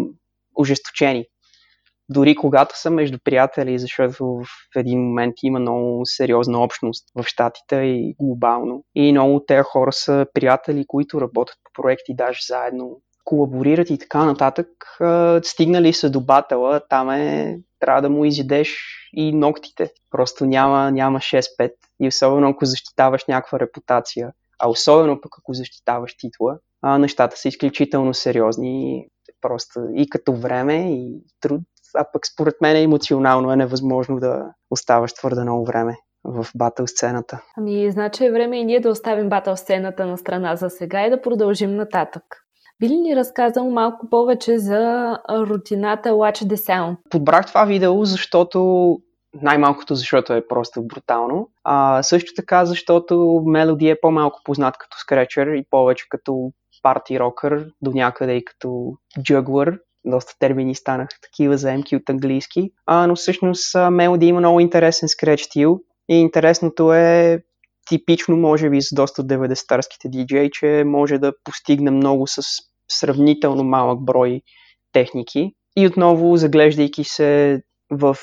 ожесточени 0.60 1.24
дори 2.08 2.34
когато 2.34 2.80
са 2.80 2.90
между 2.90 3.18
приятели, 3.24 3.78
защото 3.78 4.24
в 4.24 4.76
един 4.76 5.00
момент 5.00 5.34
има 5.42 5.58
много 5.58 6.00
сериозна 6.04 6.62
общност 6.62 7.04
в 7.14 7.24
Штатите 7.26 7.76
и 7.76 8.14
глобално. 8.20 8.84
И 8.94 9.12
много 9.12 9.34
от 9.34 9.46
тези 9.46 9.62
хора 9.62 9.92
са 9.92 10.26
приятели, 10.34 10.84
които 10.86 11.20
работят 11.20 11.56
по 11.64 11.82
проекти 11.82 12.14
даже 12.14 12.40
заедно, 12.46 13.00
колаборират 13.24 13.90
и 13.90 13.98
така 13.98 14.24
нататък. 14.24 14.68
Стигнали 15.42 15.92
са 15.92 16.10
до 16.10 16.20
батъла, 16.20 16.80
там 16.88 17.10
е, 17.10 17.58
трябва 17.80 18.02
да 18.02 18.10
му 18.10 18.24
изидеш 18.24 18.76
и 19.12 19.32
ногтите. 19.32 19.90
Просто 20.10 20.46
няма, 20.46 20.90
няма 20.90 21.18
6-5. 21.18 21.72
И 22.00 22.08
особено 22.08 22.48
ако 22.48 22.64
защитаваш 22.64 23.24
някаква 23.28 23.60
репутация, 23.60 24.32
а 24.58 24.68
особено 24.68 25.20
пък 25.20 25.32
ако 25.38 25.52
защитаваш 25.52 26.16
титла, 26.16 26.58
а, 26.82 26.98
нещата 26.98 27.36
са 27.36 27.48
изключително 27.48 28.14
сериозни. 28.14 29.06
Просто 29.40 29.80
и 29.94 30.08
като 30.08 30.32
време, 30.32 30.94
и 30.94 31.22
труд, 31.40 31.62
а 31.94 32.04
пък 32.12 32.26
според 32.26 32.54
мен 32.62 32.76
емоционално 32.76 33.52
е 33.52 33.56
невъзможно 33.56 34.20
да 34.20 34.44
оставаш 34.70 35.12
твърде 35.12 35.42
много 35.42 35.64
време 35.64 35.96
в 36.24 36.46
батъл 36.56 36.86
сцената. 36.86 37.40
Ами, 37.56 37.90
значи 37.90 38.24
е 38.24 38.32
време 38.32 38.58
и 38.58 38.64
ние 38.64 38.80
да 38.80 38.90
оставим 38.90 39.28
батъл 39.28 39.56
сцената 39.56 40.06
на 40.06 40.18
страна 40.18 40.56
за 40.56 40.70
сега 40.70 41.06
и 41.06 41.10
да 41.10 41.20
продължим 41.20 41.76
нататък. 41.76 42.22
Би 42.80 42.88
ли 42.88 42.96
ни 42.96 43.16
разказал 43.16 43.70
малко 43.70 44.10
повече 44.10 44.58
за 44.58 45.12
рутината 45.30 46.08
Watch 46.08 46.44
the 46.44 46.54
Sound? 46.54 46.96
Подбрах 47.10 47.46
това 47.46 47.64
видео, 47.64 48.04
защото 48.04 48.98
най-малкото 49.34 49.94
защото 49.94 50.32
е 50.32 50.48
просто 50.48 50.86
брутално. 50.86 51.50
А, 51.64 52.02
също 52.02 52.32
така, 52.36 52.64
защото 52.64 53.42
Мелоди 53.46 53.88
е 53.88 54.00
по-малко 54.00 54.40
познат 54.44 54.78
като 54.78 54.98
скречер 54.98 55.46
и 55.46 55.64
повече 55.70 56.06
като 56.08 56.52
парти 56.82 57.20
рокър, 57.20 57.66
до 57.82 57.90
някъде 57.90 58.32
и 58.32 58.44
като 58.44 58.92
джъглър 59.22 59.78
доста 60.04 60.34
термини 60.38 60.74
станаха 60.74 61.20
такива 61.22 61.56
заемки 61.56 61.96
от 61.96 62.10
английски, 62.10 62.70
а, 62.86 63.06
но 63.06 63.16
всъщност 63.16 63.74
Melody 63.74 64.24
има 64.24 64.40
много 64.40 64.60
интересен 64.60 65.08
скреч 65.08 65.42
стил 65.42 65.80
и 66.08 66.14
интересното 66.14 66.92
е 66.92 67.42
типично, 67.88 68.36
може 68.36 68.70
би, 68.70 68.82
с 68.82 68.94
доста 68.94 69.22
от 69.22 69.28
90-тарските 69.28 70.08
диджей, 70.08 70.50
че 70.50 70.82
може 70.86 71.18
да 71.18 71.32
постигне 71.44 71.90
много 71.90 72.26
с 72.26 72.42
сравнително 72.90 73.64
малък 73.64 74.04
брой 74.04 74.40
техники. 74.92 75.52
И 75.76 75.86
отново, 75.86 76.36
заглеждайки 76.36 77.04
се 77.04 77.62
в 77.90 78.16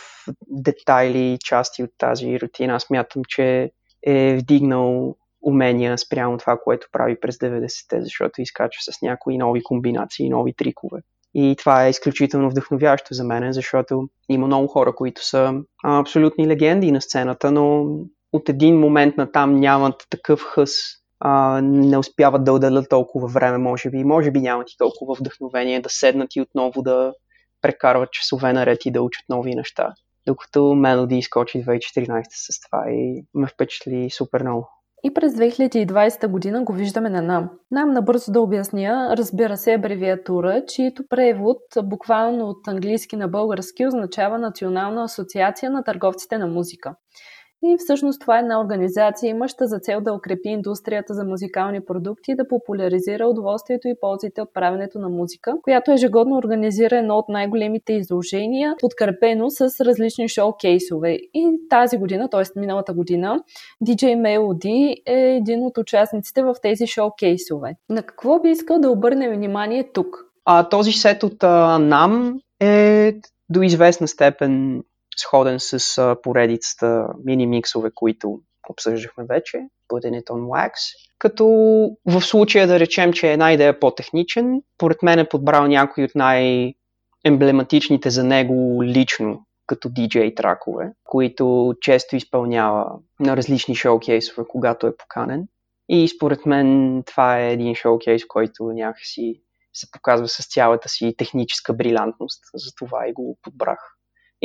детайли 0.47 1.37
части 1.45 1.83
от 1.83 1.89
тази 1.97 2.39
рутина, 2.39 2.75
аз 2.75 2.89
мятам, 2.89 3.21
че 3.27 3.71
е 4.03 4.37
вдигнал 4.37 5.15
умения 5.41 5.97
спрямо 5.97 6.37
това, 6.37 6.57
което 6.63 6.87
прави 6.91 7.19
през 7.19 7.37
90-те, 7.37 8.01
защото 8.01 8.41
изкачва 8.41 8.81
с 8.81 9.01
някои 9.01 9.37
нови 9.37 9.63
комбинации, 9.63 10.29
нови 10.29 10.53
трикове. 10.53 11.01
И 11.33 11.55
това 11.57 11.85
е 11.85 11.89
изключително 11.89 12.49
вдъхновяващо 12.49 13.13
за 13.13 13.23
мен, 13.23 13.53
защото 13.53 14.09
има 14.29 14.47
много 14.47 14.67
хора, 14.67 14.95
които 14.95 15.25
са 15.25 15.53
абсолютни 15.83 16.47
легенди 16.47 16.91
на 16.91 17.01
сцената, 17.01 17.51
но 17.51 17.85
от 18.33 18.49
един 18.49 18.79
момент 18.79 19.17
на 19.17 19.31
там 19.31 19.59
нямат 19.59 19.95
такъв 20.09 20.41
хъс, 20.41 20.71
а, 21.19 21.61
не 21.63 21.97
успяват 21.97 22.43
да 22.43 22.53
отделят 22.53 22.89
толкова 22.89 23.27
време, 23.27 23.57
може 23.57 23.89
би, 23.89 24.03
може 24.03 24.31
би 24.31 24.39
нямат 24.39 24.71
и 24.71 24.77
толкова 24.77 25.15
вдъхновение 25.19 25.81
да 25.81 25.89
седнат 25.89 26.35
и 26.35 26.41
отново 26.41 26.81
да 26.81 27.13
прекарват 27.65 28.11
часове 28.11 28.53
наред 28.53 28.85
и 28.85 28.91
да 28.91 29.01
учат 29.01 29.23
нови 29.29 29.55
неща. 29.55 29.93
Докато 30.27 30.75
Мелоди 30.75 31.17
изкочи 31.17 31.65
2014 31.65 32.23
с 32.29 32.61
това 32.61 32.83
и 32.89 33.25
ме 33.33 33.47
впечатли 33.47 34.09
супер 34.09 34.41
много. 34.41 34.69
И 35.03 35.13
през 35.13 35.33
2020 35.33 36.27
година 36.27 36.63
го 36.63 36.73
виждаме 36.73 37.09
на 37.09 37.21
НАМ. 37.21 37.49
НАМ, 37.71 37.91
набързо 37.91 38.31
да 38.31 38.41
обясня, 38.41 39.15
разбира 39.17 39.57
се, 39.57 39.73
абревиатура, 39.73 40.63
чието 40.67 41.03
превод 41.09 41.61
буквално 41.83 42.49
от 42.49 42.67
английски 42.67 43.15
на 43.15 43.27
български 43.27 43.87
означава 43.87 44.37
Национална 44.37 45.03
асоциация 45.03 45.71
на 45.71 45.83
търговците 45.83 46.37
на 46.37 46.47
музика. 46.47 46.95
И 47.67 47.77
всъщност 47.79 48.21
това 48.21 48.37
е 48.37 48.39
една 48.39 48.61
организация, 48.61 49.29
имаща 49.29 49.67
за 49.67 49.79
цел 49.79 50.01
да 50.01 50.13
укрепи 50.13 50.49
индустрията 50.49 51.13
за 51.13 51.23
музикални 51.23 51.85
продукти 51.85 52.31
и 52.31 52.35
да 52.35 52.47
популяризира 52.47 53.27
удоволствието 53.27 53.87
и 53.87 53.99
ползите 54.01 54.41
от 54.41 54.53
правенето 54.53 54.99
на 54.99 55.09
музика, 55.09 55.53
която 55.63 55.91
ежегодно 55.91 56.37
организира 56.37 56.97
едно 56.97 57.15
от 57.15 57.29
най-големите 57.29 57.93
изложения, 57.93 58.75
подкрепено 58.79 59.49
с 59.49 59.61
различни 59.85 60.29
шоу-кейсове. 60.29 61.17
И 61.33 61.59
тази 61.69 61.97
година, 61.97 62.29
т.е. 62.29 62.59
миналата 62.59 62.93
година, 62.93 63.39
DJ 63.85 64.03
Melody 64.03 64.95
е 65.05 65.35
един 65.35 65.63
от 65.63 65.77
участниците 65.77 66.43
в 66.43 66.55
тези 66.61 66.87
шоу-кейсове. 66.87 67.75
На 67.89 68.03
какво 68.03 68.39
би 68.39 68.49
искал 68.49 68.79
да 68.79 68.89
обърнем 68.89 69.33
внимание 69.33 69.91
тук? 69.93 70.25
А, 70.45 70.69
този 70.69 70.91
сет 70.91 71.23
от 71.23 71.43
а, 71.43 71.77
NAM 71.79 72.39
е 72.59 73.13
до 73.49 73.61
известна 73.61 74.07
степен 74.07 74.83
сходен 75.15 75.59
с 75.59 76.15
поредицата 76.23 77.07
мини-миксове, 77.23 77.91
които 77.95 78.39
обсъждахме 78.69 79.23
вече, 79.29 79.57
Putting 79.89 80.21
It 80.21 80.25
on 80.25 80.41
Wax. 80.41 80.71
Като 81.19 81.45
в 82.05 82.21
случая 82.21 82.67
да 82.67 82.79
речем, 82.79 83.13
че 83.13 83.31
една 83.31 83.53
идея 83.53 83.79
по-техничен, 83.79 84.61
поред 84.77 85.03
мен 85.03 85.19
е 85.19 85.29
подбрал 85.29 85.67
някои 85.67 86.03
от 86.03 86.15
най-емблематичните 86.15 88.09
за 88.09 88.23
него 88.23 88.83
лично 88.83 89.45
като 89.67 89.89
DJ 89.89 90.35
тракове, 90.35 90.91
които 91.03 91.73
често 91.81 92.15
изпълнява 92.15 92.91
на 93.19 93.37
различни 93.37 93.75
шоукейсове, 93.75 94.47
когато 94.47 94.87
е 94.87 94.97
поканен. 94.97 95.47
И 95.89 96.07
според 96.07 96.45
мен 96.45 97.03
това 97.05 97.39
е 97.39 97.51
един 97.51 97.75
шоукейс, 97.75 98.25
който 98.27 98.63
някакси 98.63 99.41
се 99.73 99.91
показва 99.91 100.27
с 100.27 100.47
цялата 100.47 100.89
си 100.89 101.15
техническа 101.17 101.73
брилянтност. 101.73 102.43
Затова 102.53 103.07
и 103.07 103.13
го 103.13 103.37
подбрах. 103.41 103.94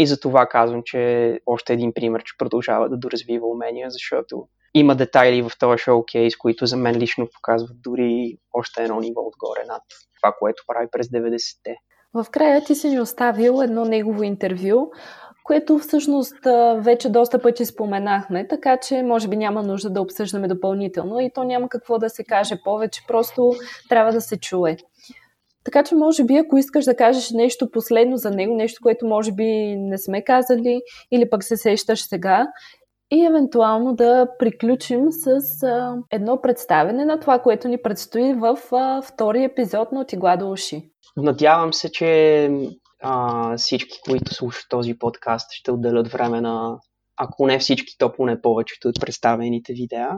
И 0.00 0.06
за 0.06 0.20
това 0.20 0.46
казвам, 0.46 0.82
че 0.84 1.40
още 1.46 1.72
един 1.72 1.92
пример, 1.94 2.22
че 2.22 2.34
продължава 2.38 2.88
да 2.88 2.96
доразвива 2.96 3.46
умения, 3.46 3.90
защото 3.90 4.46
има 4.74 4.94
детайли 4.94 5.42
в 5.42 5.50
този 5.58 5.78
шоукейс, 5.78 6.36
които 6.36 6.66
за 6.66 6.76
мен 6.76 6.96
лично 6.96 7.28
показват 7.34 7.82
дори 7.82 8.36
още 8.52 8.82
едно 8.82 9.00
ниво 9.00 9.20
отгоре 9.20 9.64
над 9.68 9.82
това, 10.20 10.34
което 10.38 10.62
прави 10.66 10.86
през 10.92 11.06
90-те. 11.06 11.76
В 12.14 12.26
края 12.30 12.64
ти 12.64 12.74
си 12.74 12.88
ни 12.88 13.00
оставил 13.00 13.62
едно 13.62 13.84
негово 13.84 14.22
интервю, 14.22 14.90
което 15.44 15.78
всъщност 15.78 16.36
вече 16.76 17.08
доста 17.08 17.42
пъти 17.42 17.66
споменахме, 17.66 18.48
така 18.48 18.76
че 18.76 19.02
може 19.02 19.28
би 19.28 19.36
няма 19.36 19.62
нужда 19.62 19.90
да 19.90 20.00
обсъждаме 20.00 20.48
допълнително 20.48 21.20
и 21.20 21.30
то 21.34 21.44
няма 21.44 21.68
какво 21.68 21.98
да 21.98 22.10
се 22.10 22.24
каже 22.24 22.54
повече, 22.64 23.04
просто 23.08 23.52
трябва 23.88 24.12
да 24.12 24.20
се 24.20 24.40
чуе. 24.40 24.76
Така 25.64 25.84
че, 25.84 25.94
може 25.94 26.24
би, 26.24 26.36
ако 26.36 26.56
искаш 26.56 26.84
да 26.84 26.96
кажеш 26.96 27.30
нещо 27.30 27.70
последно 27.70 28.16
за 28.16 28.30
него, 28.30 28.54
нещо, 28.54 28.80
което 28.82 29.06
може 29.06 29.32
би 29.32 29.76
не 29.78 29.98
сме 29.98 30.24
казали 30.24 30.80
или 31.12 31.30
пък 31.30 31.44
се 31.44 31.56
сещаш 31.56 32.02
сега, 32.02 32.46
и 33.10 33.26
евентуално 33.26 33.94
да 33.94 34.26
приключим 34.38 35.06
с 35.10 35.28
а, 35.62 35.96
едно 36.10 36.40
представене 36.42 37.04
на 37.04 37.20
това, 37.20 37.38
което 37.38 37.68
ни 37.68 37.82
предстои 37.82 38.34
в 38.34 38.58
а, 38.72 39.02
втори 39.02 39.44
епизод 39.44 39.92
на 39.92 40.00
Отигла 40.00 40.36
до 40.36 40.50
уши. 40.50 40.90
Надявам 41.16 41.72
се, 41.72 41.92
че 41.92 42.50
а, 43.02 43.56
всички, 43.56 43.98
които 44.08 44.34
слушат 44.34 44.66
този 44.68 44.98
подкаст, 44.98 45.52
ще 45.52 45.72
отделят 45.72 46.08
време 46.08 46.40
на, 46.40 46.78
ако 47.16 47.46
не 47.46 47.58
всички, 47.58 47.94
то 47.98 48.12
поне 48.12 48.40
повечето 48.40 48.88
от 48.88 49.00
представените 49.00 49.72
видеа. 49.72 50.10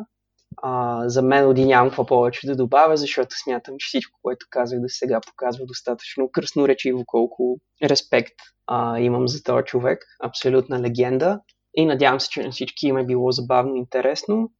А, 0.56 1.02
за 1.08 1.22
Мелоди 1.22 1.64
нямам 1.64 1.88
какво 1.88 2.06
повече 2.06 2.46
да 2.46 2.56
добавя, 2.56 2.96
защото 2.96 3.36
смятам, 3.44 3.74
че 3.78 3.86
всичко, 3.86 4.18
което 4.22 4.46
казах 4.50 4.80
до 4.80 4.88
сега, 4.88 5.20
показва 5.20 5.66
достатъчно 5.66 6.30
кръсноречиво 6.32 7.02
колко 7.06 7.58
респект 7.82 8.34
а, 8.66 8.98
имам 8.98 9.28
за 9.28 9.42
този 9.42 9.64
човек. 9.64 10.04
Абсолютна 10.24 10.80
легенда. 10.80 11.40
И 11.74 11.86
надявам 11.86 12.20
се, 12.20 12.28
че 12.28 12.42
на 12.42 12.50
всички 12.50 12.86
им 12.86 12.96
е 12.96 13.06
било 13.06 13.30
забавно 13.30 13.76
и 13.76 13.78
интересно. 13.78 14.50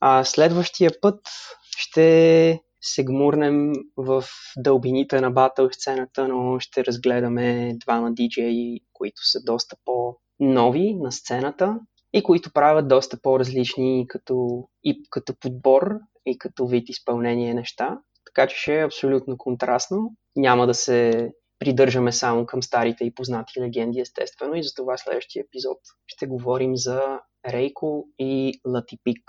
А 0.00 0.24
следващия 0.24 0.90
път 1.00 1.20
ще 1.76 2.60
се 2.80 3.04
гмурнем 3.04 3.72
в 3.96 4.24
дълбините 4.56 5.20
на 5.20 5.30
батъл 5.30 5.68
сцената, 5.72 6.28
но 6.28 6.60
ще 6.60 6.84
разгледаме 6.84 7.74
двама 7.84 8.12
диджеи, 8.12 8.80
които 8.92 9.30
са 9.30 9.38
доста 9.44 9.76
по-нови 9.84 10.94
на 10.94 11.12
сцената 11.12 11.78
и 12.14 12.22
които 12.22 12.52
правят 12.52 12.88
доста 12.88 13.18
по-различни 13.22 14.06
като, 14.08 14.68
и 14.84 15.02
като 15.10 15.34
подбор 15.40 15.98
и 16.26 16.38
като 16.38 16.66
вид 16.66 16.88
изпълнение 16.88 17.54
неща. 17.54 17.98
Така 18.26 18.46
че 18.46 18.56
ще 18.56 18.80
е 18.80 18.84
абсолютно 18.84 19.38
контрастно. 19.38 20.10
Няма 20.36 20.66
да 20.66 20.74
се 20.74 21.30
придържаме 21.58 22.12
само 22.12 22.46
към 22.46 22.62
старите 22.62 23.04
и 23.04 23.14
познати 23.14 23.60
легенди, 23.60 24.00
естествено, 24.00 24.54
и 24.54 24.62
за 24.62 24.74
това 24.74 24.96
следващия 24.96 25.44
епизод 25.44 25.78
ще 26.06 26.26
говорим 26.26 26.76
за 26.76 27.20
Рейко 27.48 28.04
и 28.18 28.60
Латипик, 28.66 29.20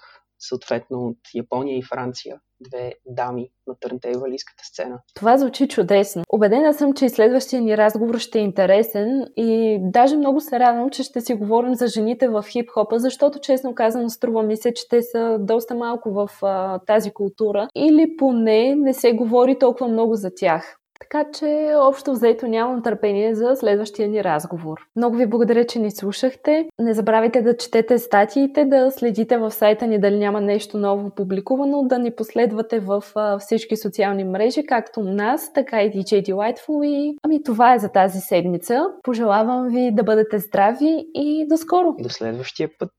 съответно 0.47 1.07
от 1.07 1.17
Япония 1.35 1.77
и 1.77 1.83
Франция 1.83 2.39
две 2.61 2.93
дами 3.05 3.49
на 3.67 3.75
търнтейвалийската 3.79 4.63
сцена. 4.65 4.99
Това 5.15 5.37
звучи 5.37 5.67
чудесно. 5.67 6.23
Обедена 6.29 6.73
съм, 6.73 6.93
че 6.93 7.05
и 7.05 7.09
следващия 7.09 7.61
ни 7.61 7.77
разговор 7.77 8.17
ще 8.17 8.39
е 8.39 8.41
интересен 8.41 9.27
и 9.37 9.79
даже 9.81 10.17
много 10.17 10.41
се 10.41 10.59
радвам, 10.59 10.89
че 10.89 11.03
ще 11.03 11.21
си 11.21 11.33
говорим 11.33 11.75
за 11.75 11.87
жените 11.87 12.27
в 12.27 12.45
хип-хопа, 12.49 12.99
защото 12.99 13.39
честно 13.39 13.75
казано 13.75 14.09
струва 14.09 14.43
ми 14.43 14.57
се, 14.57 14.73
че 14.73 14.89
те 14.89 15.01
са 15.01 15.37
доста 15.39 15.75
малко 15.75 16.11
в 16.11 16.29
а, 16.41 16.79
тази 16.79 17.11
култура 17.11 17.67
или 17.75 18.17
поне 18.17 18.75
не 18.75 18.93
се 18.93 19.13
говори 19.13 19.59
толкова 19.59 19.87
много 19.87 20.15
за 20.15 20.31
тях. 20.35 20.77
Така 20.99 21.25
че 21.33 21.73
общо 21.77 22.11
взето 22.11 22.47
нямам 22.47 22.83
търпение 22.83 23.35
за 23.35 23.55
следващия 23.55 24.07
ни 24.07 24.23
разговор. 24.23 24.87
Много 24.95 25.15
ви 25.15 25.25
благодаря, 25.25 25.65
че 25.65 25.79
ни 25.79 25.91
слушахте. 25.91 26.69
Не 26.79 26.93
забравяйте 26.93 27.41
да 27.41 27.57
четете 27.57 27.99
статиите, 27.99 28.65
да 28.65 28.91
следите 28.91 29.37
в 29.37 29.51
сайта 29.51 29.87
ни 29.87 29.99
дали 29.99 30.17
няма 30.17 30.41
нещо 30.41 30.77
ново 30.77 31.09
публикувано, 31.09 31.83
да 31.83 31.99
ни 31.99 32.11
последвате 32.11 32.79
в 32.79 33.03
всички 33.39 33.77
социални 33.77 34.23
мрежи, 34.23 34.65
както 34.65 34.99
нас, 34.99 35.53
така 35.53 35.83
и 35.83 35.91
DJ 35.91 36.31
Delightful. 36.31 36.85
И... 36.85 37.17
Ами 37.23 37.43
това 37.43 37.73
е 37.73 37.79
за 37.79 37.89
тази 37.89 38.19
седмица. 38.19 38.85
Пожелавам 39.03 39.67
ви 39.67 39.91
да 39.93 40.03
бъдете 40.03 40.39
здрави 40.39 41.05
и 41.15 41.47
до 41.49 41.57
скоро! 41.57 41.95
До 41.99 42.09
следващия 42.09 42.69
път! 42.79 42.91